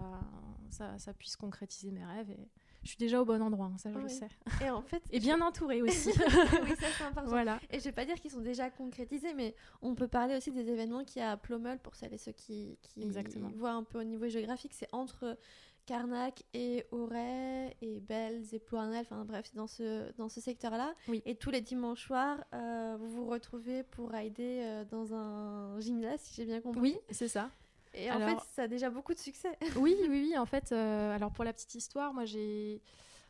[0.70, 2.32] ça, ça, puisse concrétiser mes rêves.
[2.32, 2.50] Et
[2.84, 4.28] je suis déjà au bon endroit, hein, ça je le sais.
[4.62, 6.10] Et en fait, et bien entourée aussi.
[6.10, 7.30] oui, ça c'est important.
[7.30, 7.60] Voilà.
[7.72, 10.69] Et je vais pas dire qu'ils sont déjà concrétisés, mais on peut parler aussi des
[10.69, 13.10] événements qu'il y a à Plommel pour celles et ceux qui, qui
[13.56, 14.74] voient un peu au niveau géographique.
[14.74, 15.38] C'est entre
[15.86, 20.93] Carnac et Auray et Bells et Plournel, enfin bref, dans ce, dans ce secteur-là.
[21.08, 21.22] Oui.
[21.26, 26.22] Et tous les dimanches soirs, euh, vous vous retrouvez pour rider euh, dans un gymnase,
[26.22, 26.82] si j'ai bien compris.
[26.82, 27.50] Oui, c'est ça.
[27.94, 29.58] Et en fait, ça a déjà beaucoup de succès.
[29.78, 30.38] oui, oui, oui.
[30.38, 32.82] En fait, euh, alors pour la petite histoire, moi j'ai.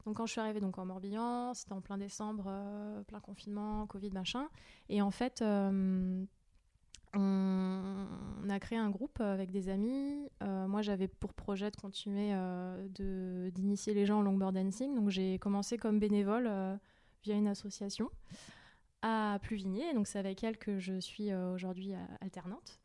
[0.06, 3.88] Donc quand je suis arrivée donc en Morbihan, c'était en plein décembre, euh, plein confinement,
[3.88, 4.50] Covid, machin.
[4.90, 6.26] Et en fait, euh,
[7.14, 8.50] on...
[8.50, 10.30] a créé un groupe avec des amis.
[10.42, 13.50] moi, j'avais pour projet de continuer de...
[13.56, 14.94] d'initier les gens au longboard dancing.
[14.94, 16.52] Donc j'ai commencé comme bénévole
[17.24, 18.10] via une association
[19.02, 19.94] à Pluvigné.
[19.94, 22.83] Donc c'est avec elle que je suis aujourd'hui alternante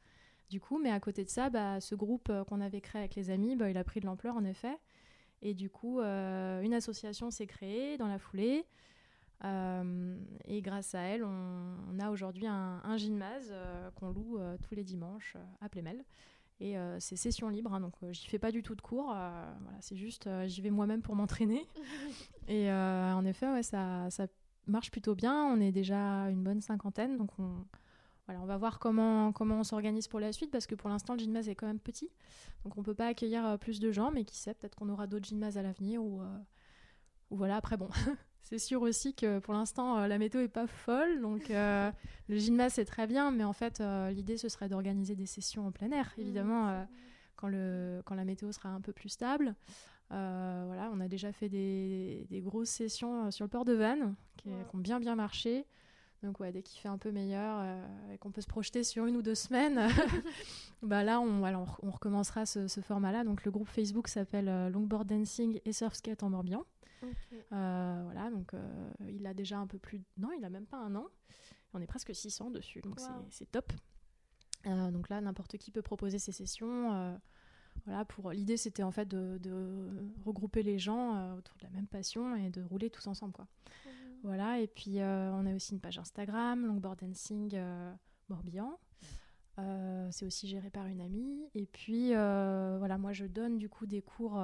[0.48, 0.78] du coup.
[0.78, 3.56] Mais à côté de ça, bah, ce groupe euh, qu'on avait créé avec les amis,
[3.56, 4.76] bah, il a pris de l'ampleur en effet.
[5.42, 8.64] Et du coup, euh, une association s'est créée dans la foulée.
[9.44, 13.52] Euh, et grâce à elle, on, a aujourd'hui un, un gymnase
[13.94, 16.04] qu'on loue tous les dimanches à Plémel.
[16.60, 19.06] Et c'est session libre, hein, donc j'y fais pas du tout de cours.
[19.06, 21.64] voilà, c'est juste, j'y vais moi-même pour m'entraîner.
[22.48, 24.26] et en effet, ouais, ça, ça
[24.66, 25.44] marche plutôt bien.
[25.44, 27.64] On est déjà une bonne cinquantaine, donc on,
[28.36, 31.20] on va voir comment, comment on s'organise pour la suite parce que pour l'instant le
[31.20, 32.10] gymnase est quand même petit.
[32.64, 35.06] Donc on peut pas accueillir euh, plus de gens, mais qui sait, peut-être qu'on aura
[35.06, 36.38] d'autres gymnases à l'avenir ou, euh,
[37.30, 37.88] ou voilà, après bon.
[38.42, 41.92] c'est sûr aussi que pour l'instant euh, la météo est pas folle, donc le
[42.36, 45.90] gymnase c'est très bien, mais en fait l'idée ce serait d'organiser des sessions en plein
[45.90, 46.20] air, mmh.
[46.20, 46.86] évidemment,
[47.36, 49.54] quand, le, quand la météo sera un peu plus stable.
[50.10, 54.76] voilà, on a déjà fait des, grosses sessions sur le port de Vannes qui, qui
[54.76, 55.66] ont bien bien marché.
[56.22, 59.06] Donc ouais, dès qu'il fait un peu meilleur euh, et qu'on peut se projeter sur
[59.06, 59.88] une ou deux semaines,
[60.82, 63.24] bah là on, voilà, on, recommencera ce, format-là.
[63.24, 66.64] Donc le groupe Facebook s'appelle euh, Longboard Dancing et Surf Skate en Morbihan.
[67.52, 68.52] Euh, voilà, donc
[69.08, 70.02] il a déjà un peu plus...
[70.16, 71.06] Non, il a même pas un an.
[71.72, 72.98] On est presque 600 dessus, donc
[73.30, 73.72] c'est top.
[74.64, 77.16] donc là, n'importe qui peut proposer ses sessions.
[77.84, 79.38] voilà, pour l'idée, c'était en fait de,
[80.24, 83.46] regrouper les gens autour de la même passion et de rouler tous ensemble, quoi.
[84.22, 87.92] Voilà, et puis euh, on a aussi une page Instagram, Longboard Dancing euh,
[88.28, 88.78] Morbihan.
[89.58, 91.48] Euh, c'est aussi géré par une amie.
[91.54, 94.42] Et puis voilà, moi je donne du coup des cours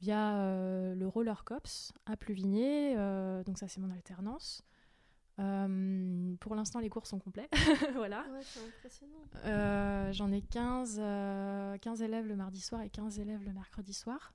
[0.00, 2.94] via le Roller Cops à Pluvigné.
[3.44, 4.62] donc ça c'est mon alternance.
[5.36, 7.48] pour l'instant, les cours sont complets.
[7.94, 8.24] voilà.
[10.12, 11.00] J'en ai 15,
[11.80, 14.34] 15 élèves le mardi soir et 15 élèves le mercredi soir.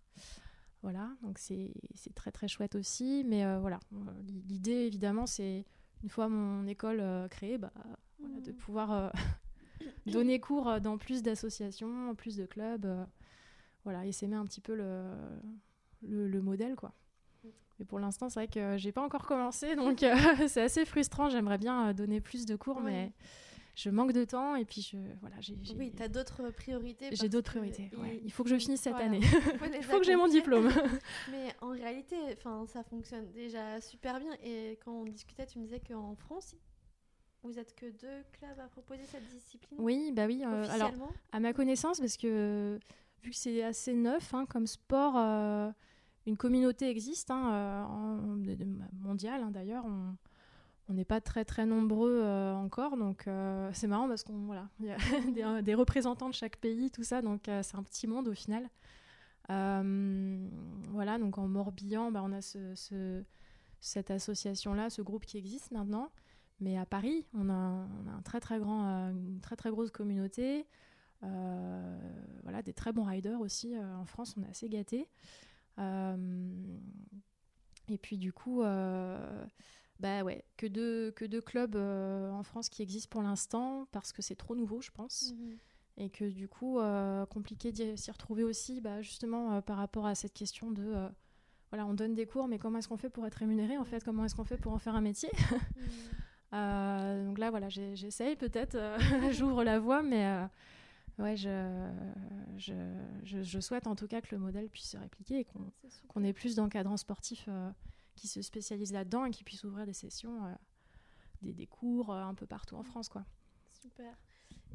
[0.86, 1.74] Voilà, donc c'est
[2.14, 3.24] très très chouette aussi.
[3.26, 3.80] Mais euh, voilà,
[4.48, 5.66] l'idée évidemment, c'est
[6.04, 7.74] une fois mon école euh, créée, bah,
[8.20, 8.56] de mmh.
[8.56, 9.10] pouvoir euh,
[10.06, 12.88] donner cours dans plus d'associations, plus de clubs.
[13.84, 15.10] voilà, et s'aimer un petit peu le,
[16.04, 16.94] le, modèle, quoi.
[17.44, 17.48] Mmh.
[17.80, 20.06] Mais pour l'instant, c'est vrai que j'ai pas encore commencé, donc
[20.48, 21.32] c'est assez frustrant.
[21.32, 23.12] J'aimerais bien donner plus de cours, mais
[23.76, 27.30] je manque de temps et puis je voilà j'ai oui tu as d'autres priorités j'ai
[27.30, 27.92] d'autres priorités
[28.24, 29.20] il faut que je finisse cette année.
[29.78, 30.70] Il faut que j'ai mon diplôme.
[31.32, 34.32] Mais en réalité enfin ça fonctionne déjà super bien.
[34.44, 36.56] Et quand on discutait tu me disais qu'en France
[37.44, 40.92] vous êtes que deux clubs à proposer cette discipline oui bah oui euh, alors
[41.32, 42.80] à ma connaissance parce que
[43.22, 45.70] vu que c'est assez neuf hein, comme sport euh,
[46.26, 50.16] une communauté existe hein, euh, mondiale hein, d'ailleurs on
[50.88, 54.70] on n'est pas très très nombreux euh, encore, donc euh, c'est marrant parce qu'on voilà,
[54.80, 54.98] il y a
[55.58, 58.34] des, des, représentants de chaque pays, tout ça, donc euh, c'est un petit monde au
[58.34, 58.70] final.
[59.48, 63.24] voilà, donc en Morbihan, bah, on a ce,
[63.80, 66.12] cette association-là, ce groupe qui existe maintenant.
[66.62, 67.86] Mais à Paris, on a,
[68.24, 70.66] très très grand, une très très grosse communauté.
[71.22, 73.78] voilà, des très bons riders aussi.
[73.78, 75.10] en France, on est assez gâtés.
[77.90, 78.64] et puis du coup,
[80.00, 84.12] bah ouais, que deux, que deux clubs euh, en France qui existent pour l'instant, parce
[84.12, 85.34] que c'est trop nouveau, je pense.
[85.34, 85.58] Mhm.
[85.98, 90.06] Et que du coup, euh, compliqué d'y s'y retrouver aussi, bah, justement, euh, par rapport
[90.06, 90.94] à cette question de.
[91.70, 94.04] voilà, on donne des cours, mais comment est-ce qu'on fait pour être rémunéré, en fait?
[94.04, 95.30] Comment est-ce qu'on fait pour en faire un métier?
[96.52, 98.78] Donc là, voilà, j'essaye peut-être,
[99.32, 100.48] j'ouvre la voie, mais
[101.20, 101.90] ouais, je,
[102.58, 102.74] je,
[103.24, 105.46] je, souhaite en tout cas que le modèle puisse se répliquer et
[106.08, 107.50] qu'on ait plus d'encadrants sportifs
[108.16, 110.54] qui se spécialisent là-dedans et qui puissent ouvrir des sessions, euh,
[111.42, 113.10] des, des, cours euh, un peu partout en France.
[113.10, 113.26] Quoi.
[113.82, 114.16] Super.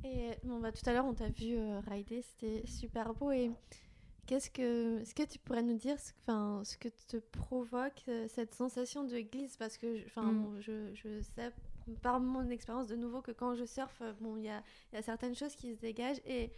[0.05, 3.33] Et bon, bah, tout à l'heure, on t'a vu euh, rider, c'était super beau.
[3.33, 3.51] Et
[4.27, 6.13] qu'est-ce que, est-ce que tu pourrais nous dire ce,
[6.65, 9.57] ce que te provoque cette sensation de glisse?
[9.57, 10.61] Parce que mm.
[10.61, 11.53] je, je sais
[12.03, 14.63] par mon expérience de nouveau que quand je surfe, bon, il y a,
[14.93, 16.53] y a, certaines choses qui se dégagent et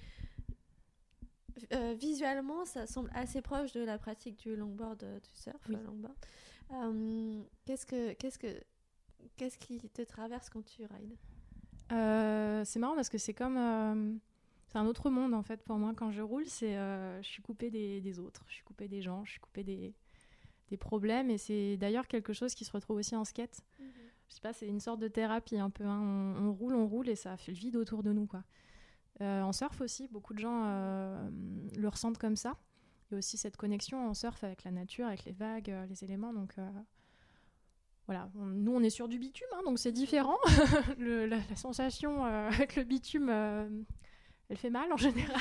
[1.94, 6.16] visuellement, ça semble assez proche de la pratique du longboard, du surf, longboard.
[6.72, 8.62] Euh, qu'est-ce que qu'est-ce que
[9.36, 11.16] qu'est-ce qui te traverse quand tu rides?
[11.92, 14.14] Euh, C'est marrant parce que c'est comme euh,
[14.68, 16.46] c'est un autre monde en fait pour moi quand je roule.
[16.46, 19.64] C'est je suis coupée des, des, autres, je suis coupée des gens, je suis coupée
[19.64, 19.94] des,
[20.68, 23.60] des problèmes et c'est d'ailleurs quelque chose qui se retrouve aussi en skate.
[23.78, 23.86] Mhm.
[24.28, 25.84] Je sais pas, c'est une sorte de thérapie un peu.
[25.84, 26.00] Hein.
[26.00, 28.44] On, on, roule, on roule et ça fait le vide autour de nous quoi.
[29.20, 30.64] en surf aussi, beaucoup de gens
[31.76, 32.56] le ressentent comme ça
[33.12, 36.04] y a aussi cette connexion en surf avec la nature, avec les vagues, euh, les
[36.04, 36.32] éléments.
[36.32, 36.68] Donc euh,
[38.06, 40.38] voilà, nous on est sur du bitume, hein, donc c'est différent.
[40.98, 45.36] la, sensation euh, avec le bitume, elle fait mal en général.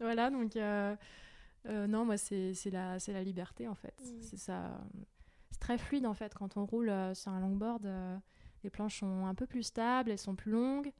[0.00, 0.56] voilà, donc
[1.66, 3.94] non, moi c'est la, la liberté en fait.
[4.00, 4.22] Mmh.
[4.22, 4.80] C'est ça.
[5.50, 7.88] C'est très fluide en fait quand on roule sur un longboard.
[8.64, 10.92] les planches sont un peu plus stables, elles sont plus longues.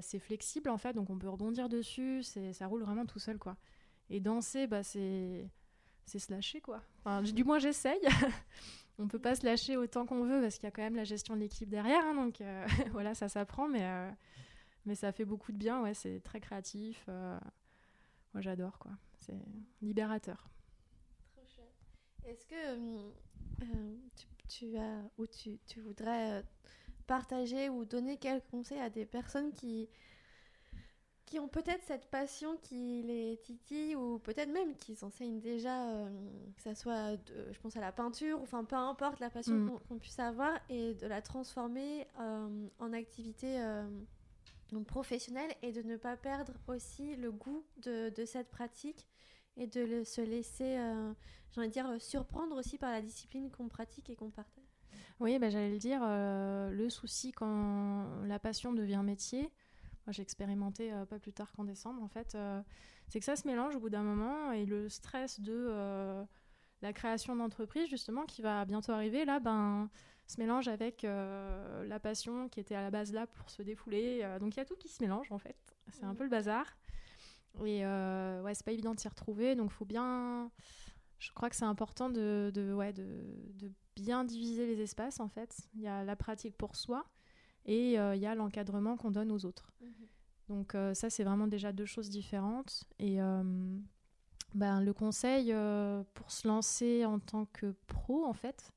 [0.00, 2.22] c'est flexible en fait, donc on peut rebondir dessus.
[2.22, 3.56] Ça roule vraiment tout seul quoi.
[4.10, 5.48] Et danser, bah, c'est
[6.06, 6.82] se lâcher quoi.
[7.32, 8.00] Du moins j'essaye.
[8.98, 11.04] on peut pas se lâcher autant qu'on veut parce qu'il y a quand même la
[11.04, 14.10] gestion de l'équipe derrière, hein, donc euh, voilà ça s'apprend, mais euh,
[14.86, 15.82] mais ça fait beaucoup de bien.
[15.82, 17.04] Ouais, c'est très créatif.
[17.08, 17.38] Euh,
[18.32, 18.92] moi j'adore quoi.
[19.18, 19.34] C'est
[19.82, 20.48] libérateur.
[22.26, 23.12] Est-ce que
[24.16, 26.42] tu, tu, as ou tu, tu voudrais
[27.06, 29.90] partager ou donner quelques conseils à des personnes qui
[31.26, 36.08] qui ont peut-être cette passion qui les titille ou peut-être même qui s'enseignent déjà, euh,
[36.56, 37.16] que ce soit,
[37.50, 39.78] je pense à la peinture, enfin peu importe la passion mm.
[39.88, 43.88] qu'on puisse avoir et de la transformer euh, en activité euh,
[44.86, 49.06] professionnelle et de ne pas perdre aussi le goût de, de cette pratique
[49.56, 50.76] et de se laisser,
[51.52, 54.64] j'ai envie de dire, surprendre aussi par la discipline qu'on pratique et qu'on partage.
[55.20, 59.48] Oui, bah, j'allais le dire, le souci quand la passion devient métier,
[60.06, 62.36] moi j'ai expérimenté pas plus tard qu'en décembre en fait,
[63.08, 66.24] c'est que ça se mélange au bout d'un moment et le stress de
[66.82, 69.88] la création d'entreprise justement qui va bientôt arriver là, ben
[70.26, 74.20] se mélange avec euh, la passion qui était à la base là pour se défouler.
[74.22, 75.56] Euh, donc il y a tout qui se mélange en fait.
[75.92, 76.16] C'est un mm.
[76.16, 76.66] peu le bazar.
[77.64, 79.54] Et euh, ouais, c'est pas évident de s'y retrouver.
[79.54, 80.50] Donc faut bien.
[81.18, 83.24] Je crois que c'est important de, de, ouais, de,
[83.54, 85.56] de, bien diviser les espaces en fait.
[85.74, 87.04] Il y a la pratique pour soi
[87.66, 89.72] et il y a l'encadrement qu'on donne aux autres.
[89.82, 90.48] Mm-hmm.
[90.48, 92.84] Donc ça, c'est vraiment déjà deux choses différentes.
[92.98, 93.18] Et
[94.54, 95.54] ben, le conseil
[96.14, 98.74] pour se lancer en tant que pro, en fait,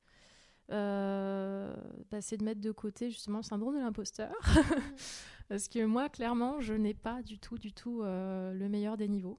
[0.70, 1.74] euh,
[2.10, 4.32] bah, c'est de mettre de côté justement le syndrome de l'imposteur.
[5.48, 9.08] Parce que moi, clairement, je n'ai pas du tout, du tout euh, le meilleur des
[9.08, 9.38] niveaux.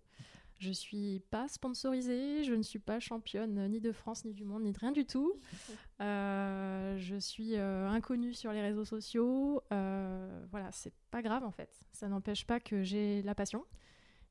[0.60, 4.64] Je suis pas sponsorisée, je ne suis pas championne ni de France, ni du monde,
[4.64, 5.34] ni de rien du tout.
[6.02, 9.62] Euh, je suis inconnue sur les réseaux sociaux.
[9.70, 11.70] voilà, c'est pas grave en fait.
[11.92, 13.66] Ça n'empêche pas que j'ai la passion.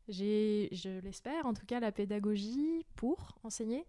[0.08, 3.86] J'ai, je l'espère, en tout cas, la pédagogie pour enseigner.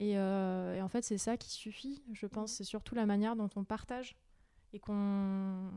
[0.00, 2.52] Euh, et, en fait, c'est ça qui suffit, je pense.
[2.52, 2.56] Mhm.
[2.56, 4.16] C'est surtout la manière dont on partage
[4.72, 5.70] et qu'on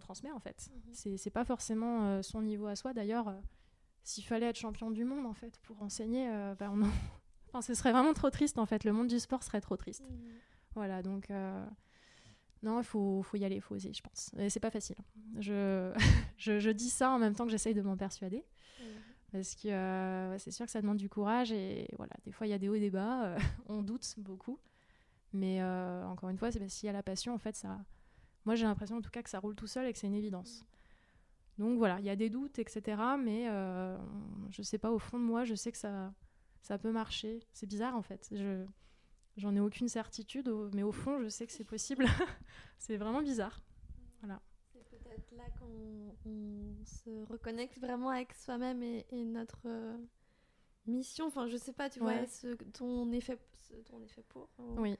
[0.00, 0.70] transmet, en fait.
[0.72, 1.16] Mhm.
[1.16, 2.92] C'est pas forcément euh, son niveau à soi.
[2.92, 3.40] D'ailleurs, euh,
[4.08, 6.28] s'il fallait être champion du monde, en fait, pour enseigner,
[6.58, 6.82] bah, on
[7.48, 8.84] enfin, ce serait vraiment trop triste, en fait.
[8.84, 10.04] Le monde du sport serait trop triste.
[10.74, 11.30] Voilà, donc...
[12.62, 14.32] Non, il faut, faut, y aller, il faut oser, je pense.
[14.36, 14.96] Et c'est pas facile.
[15.38, 15.92] Je,
[16.36, 18.44] je, je, dis ça en même temps que j'essaye de m'en persuader.
[19.32, 22.50] Parce que euh, c'est sûr que ça demande du courage et voilà, des fois il
[22.50, 23.38] y a des hauts et des bas, euh,
[23.68, 24.58] on doute beaucoup.
[25.34, 27.78] Mais euh, encore une fois, qu'il y a la passion, en fait, ça.
[28.46, 30.14] Moi j'ai l'impression en tout cas que ça roule tout seul et que c'est une
[30.14, 30.64] évidence.
[31.58, 33.02] Donc voilà, il y a des doutes, etc.
[33.18, 33.46] Mais
[34.50, 36.12] je sais pas, au fond de moi, je sais que ça,
[36.62, 37.40] ça peut marcher.
[37.52, 38.28] C'est bizarre en fait.
[38.32, 38.64] Je.
[39.36, 42.06] J'en ai aucune certitude, mais au fond, je sais que c'est possible.
[42.78, 43.62] c'est vraiment bizarre.
[44.20, 44.42] Voilà
[45.38, 49.96] là qu'on se reconnecte vraiment avec soi-même et, notre euh,
[50.86, 51.26] mission.
[51.26, 52.48] Enfin, je sais pas, tu vois, ce
[52.78, 53.38] dont on est fait,
[54.28, 54.48] pour.
[54.76, 54.96] oui.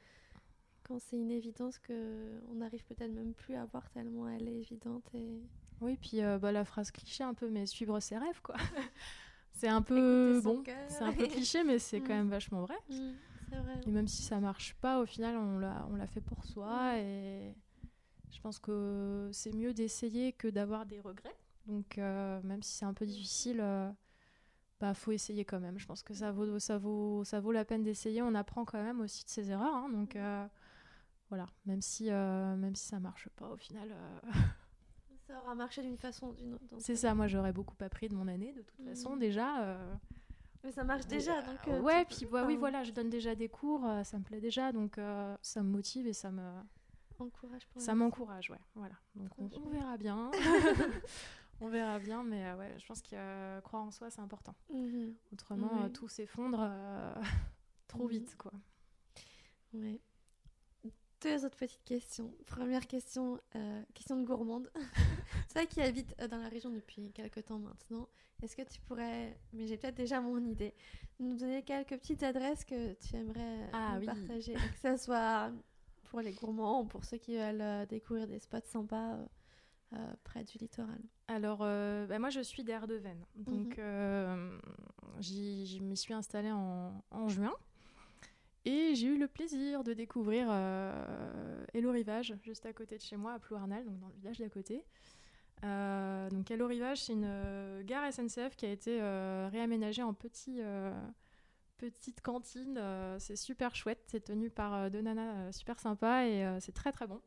[0.84, 4.59] Quand c'est une évidence que on n'arrive peut-être même plus à voir tellement elle est
[4.59, 5.42] évidente et.
[5.80, 8.56] Oui, puis euh, bah, la phrase cliché un peu, mais suivre ses rêves, quoi.
[9.52, 12.18] c'est un peu bon, c'est un peu cliché, mais c'est quand mm.
[12.18, 12.76] même vachement vrai.
[12.90, 13.12] Mm,
[13.52, 13.80] vrai.
[13.86, 16.94] Et même si ça marche pas, au final, on l'a, on l'a fait pour soi
[16.94, 16.98] mm.
[16.98, 17.54] et
[18.30, 21.36] je pense que c'est mieux d'essayer que d'avoir des regrets.
[21.66, 23.90] Donc, euh, même si c'est un peu difficile, il euh,
[24.80, 25.78] bah, faut essayer quand même.
[25.78, 28.22] Je pense que ça vaut, ça vaut, ça vaut la peine d'essayer.
[28.22, 29.74] On apprend quand même aussi de ses erreurs.
[29.74, 29.88] Hein.
[29.90, 30.46] donc, euh,
[31.28, 33.94] voilà, même si, même si ça marche pas, au final.
[35.28, 36.64] Ça aura marché d'une façon ou d'une autre.
[36.78, 39.18] C'est ça, moi j'aurais beaucoup appris de mon année, de toute façon, mmh.
[39.20, 39.78] déjà.
[40.64, 41.84] Mais ça marche déjà, donc.
[41.84, 44.98] ouais, puis bah, oui, voilà, je donne déjà des cours, ça me plaît déjà, donc
[45.42, 46.42] ça me motive et ça me
[47.76, 48.60] ça m'encourage, ouais.
[48.74, 48.94] Voilà.
[49.14, 50.30] Donc on, verra bien.
[51.60, 54.54] on verra bien, mais euh, ouais, je pense que euh, croire en soi, c'est important.
[54.72, 55.14] Mhm.
[55.32, 56.70] Autrement, euh, tout s'effondre
[57.88, 58.10] trop mhm.
[58.10, 58.52] vite, quoi.
[59.72, 60.00] Ouais.
[61.22, 62.32] Deux autres petites questions.
[62.46, 63.40] Première question,
[63.94, 64.70] question de gourmande.
[65.52, 68.08] Toi qui habites dans la région depuis quelques temps maintenant,
[68.42, 70.74] est-ce que tu pourrais, mais j'ai peut-être déjà mon idée,
[71.18, 75.50] nous donner quelques petites adresses que tu aimerais ah, partager, que ce soit
[76.04, 79.26] pour les gourmands ou pour ceux qui veulent euh, découvrir des spots sympas euh,
[79.94, 81.00] euh, près du littoral?
[81.26, 83.24] Alors, bah, moi, je suis d'Erdeven.
[83.34, 84.60] Donc, mhm.
[85.18, 87.54] j'y m'y suis installée en, en juin.
[88.68, 93.16] Et j'ai eu le plaisir de découvrir euh, Hello Rivage, juste à côté de chez
[93.16, 94.84] moi, à Plouarnal, donc dans le village d'à côté.
[95.62, 99.00] donc Hello Rivage, c'est une gare SNCF qui a été
[99.50, 100.60] réaménagée en petit,
[101.78, 102.76] petite cantine.
[102.76, 104.02] Euh, c'est super chouette.
[104.06, 107.22] C'est tenu par euh, deux nanas euh, super sympas et c'est très très bon.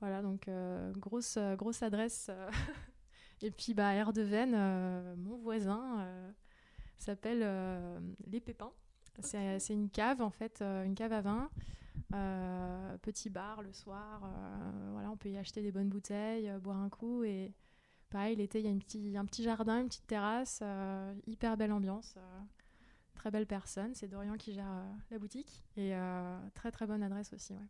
[0.00, 0.48] Voilà, donc
[0.96, 2.30] grosse, grosse adresse.
[3.42, 4.56] et puis, bah, Air de Veine,
[5.16, 6.08] mon voisin
[6.96, 7.46] s'appelle
[8.26, 8.72] Les Pépins.
[9.24, 11.50] C'est une cave en fait, une cave à vin.
[13.02, 14.30] petit bar le soir,
[14.92, 17.52] voilà, on peut y acheter des bonnes bouteilles, boire un coup et
[18.10, 20.62] pareil l'été il y a une petit, un petit jardin, une petite terrasse,
[21.26, 22.16] hyper belle ambiance
[23.20, 23.94] très belle personne.
[23.94, 25.62] C'est Dorian qui gère euh, la boutique.
[25.76, 27.68] Et euh, très très bonne adresse aussi, ouais.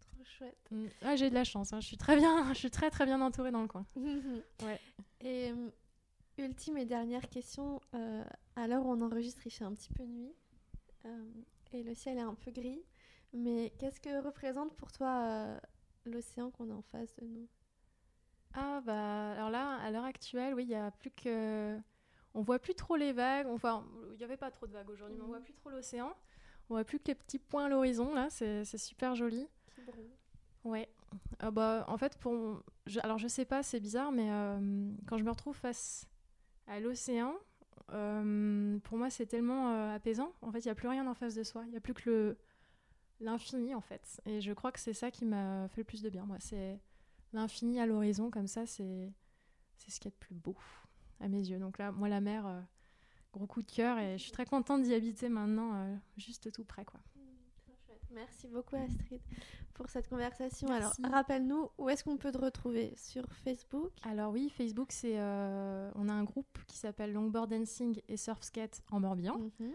[0.00, 0.70] Trop chouette.
[0.70, 1.16] Mm.
[1.16, 1.72] j'ai de la chance.
[1.72, 1.80] Hein.
[1.80, 3.84] Je suis très bien, je suis très très bien entourée dans le coin.
[4.62, 4.80] ouais.
[5.22, 5.70] Et euh,
[6.38, 7.80] ultime et dernière question.
[8.54, 10.32] à l'heure où on enregistre, il fait un petit peu nuit
[11.72, 12.82] et le ciel est un peu gris.
[13.32, 15.58] Mais qu'est-ce que représente pour toi
[16.04, 17.48] l'océan qu'on a en face de nous?
[18.54, 21.76] Ah bah alors là, à l'heure actuelle, oui, il y a plus que
[22.34, 23.46] on voit plus trop les vagues.
[23.48, 25.44] Enfin, il n'y avait pas trop de vagues aujourd'hui, mais on voit Mhm.
[25.44, 26.14] plus trop l'océan.
[26.70, 28.28] On voit plus que les petits points à l'horizon, là.
[28.30, 29.48] C'est super joli.
[30.64, 30.88] Ouais.
[31.40, 32.62] Ah bah, en fait, pour...
[32.86, 36.06] je- alors je sais pas, c'est bizarre, mais euh, quand je me retrouve face
[36.66, 37.34] à l'océan,
[37.92, 40.32] euh, pour moi, c'est tellement euh, apaisant.
[40.42, 41.62] En fait, il n'y a plus rien en face de soi.
[41.66, 42.38] Il n'y a plus que le
[43.20, 44.20] l'infini, en fait.
[44.26, 46.36] Et je crois que c'est ça qui m'a fait le plus de bien, moi.
[46.40, 46.80] C'est
[47.32, 49.12] l'infini à l'horizon, comme ça, c'est
[49.76, 50.56] ce qu'il y a de plus beau
[51.20, 51.58] à mes yeux.
[51.58, 52.60] Donc là, moi, la mer, euh,
[53.32, 56.84] gros coup de cœur, et je suis très contente d'y habiter maintenant, juste tout près,
[56.84, 57.00] quoi.
[58.14, 59.20] Merci beaucoup Astrid
[59.74, 60.68] pour cette conversation.
[60.68, 61.02] Merci.
[61.02, 62.94] Alors rappelle-nous où est-ce qu'on peut te retrouver?
[62.96, 63.90] Sur Facebook?
[64.02, 68.42] Alors oui, Facebook, c'est euh, on a un groupe qui s'appelle Longboard Dancing et Surf
[68.42, 69.38] Skate en Morbihan.
[69.38, 69.72] Mhm.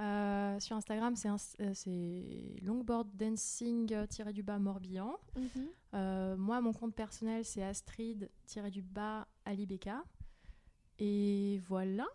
[0.00, 1.28] Euh, sur Instagram, c'est
[1.60, 5.16] euh, Longboard Dancing du bas Morbihan.
[5.36, 6.36] Mhm.
[6.36, 8.30] Moi, mon compte personnel, c'est Astrid
[8.70, 10.02] du bas Alibeka.
[10.98, 12.06] Et voilà.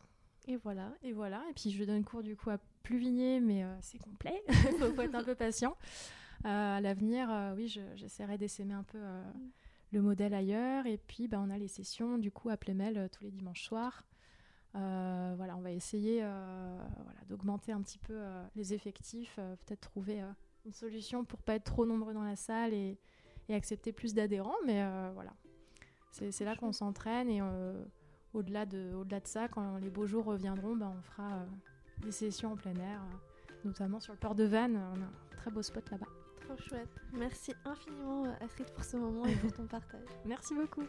[0.48, 0.94] Et voilà.
[1.04, 1.44] Et voilà.
[1.50, 2.58] Et puis je donne cours du coup à
[2.90, 4.44] Mais euh, c'est complet.
[4.48, 5.76] Il faut, être un peu patient.
[6.46, 9.00] Euh, à l'avenir, euh, oui, je- j'essaierai d'essaimer un peu
[9.92, 10.86] le modèle ailleurs.
[10.86, 14.04] Et puis, bah, on a les sessions du coup à Plémel tous les dimanches soirs.
[14.74, 18.20] Voilà, on va essayer voilà, d'augmenter un petit peu
[18.56, 20.22] les effectifs, peut-être trouver
[20.66, 22.98] une solution pour pas être trop nombreux dans la salle et,
[23.50, 24.58] accepter plus d'adhérents.
[24.68, 25.34] Mais voilà,
[26.12, 27.42] c'est là qu'on s'entraîne et
[28.34, 31.48] au-delà de, au-delà de ça, quand les beaux jours reviendront, bah, on fera
[32.00, 34.80] des sessions en plein air, euh, notamment sur le port de Vannes.
[34.96, 36.08] On a un très beau spot là-bas.
[36.42, 36.90] Trop chouette.
[37.14, 40.08] Merci infiniment euh, Astrid pour ce moment et pour ton partage.
[40.26, 40.84] Merci beaucoup.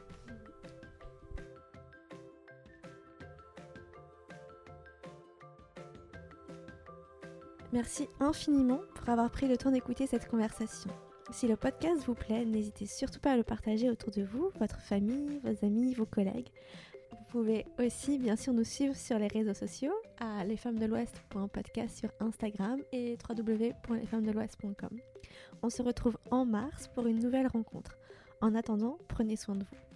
[7.73, 10.91] Merci infiniment pour avoir pris le temps d'écouter cette conversation.
[11.31, 14.81] Si le podcast vous plaît, n'hésitez surtout pas à le partager autour de vous, votre
[14.81, 16.49] famille, vos amis, vos collègues.
[17.11, 22.81] Vous pouvez aussi bien sûr nous suivre sur les réseaux sociaux à lesfemmesdelouest.podcast sur Instagram
[22.93, 24.99] et www.lesfemmesdelouest.com.
[25.63, 27.97] On se retrouve en mars pour une nouvelle rencontre.
[28.41, 29.88] En attendant, prenez soin de vous.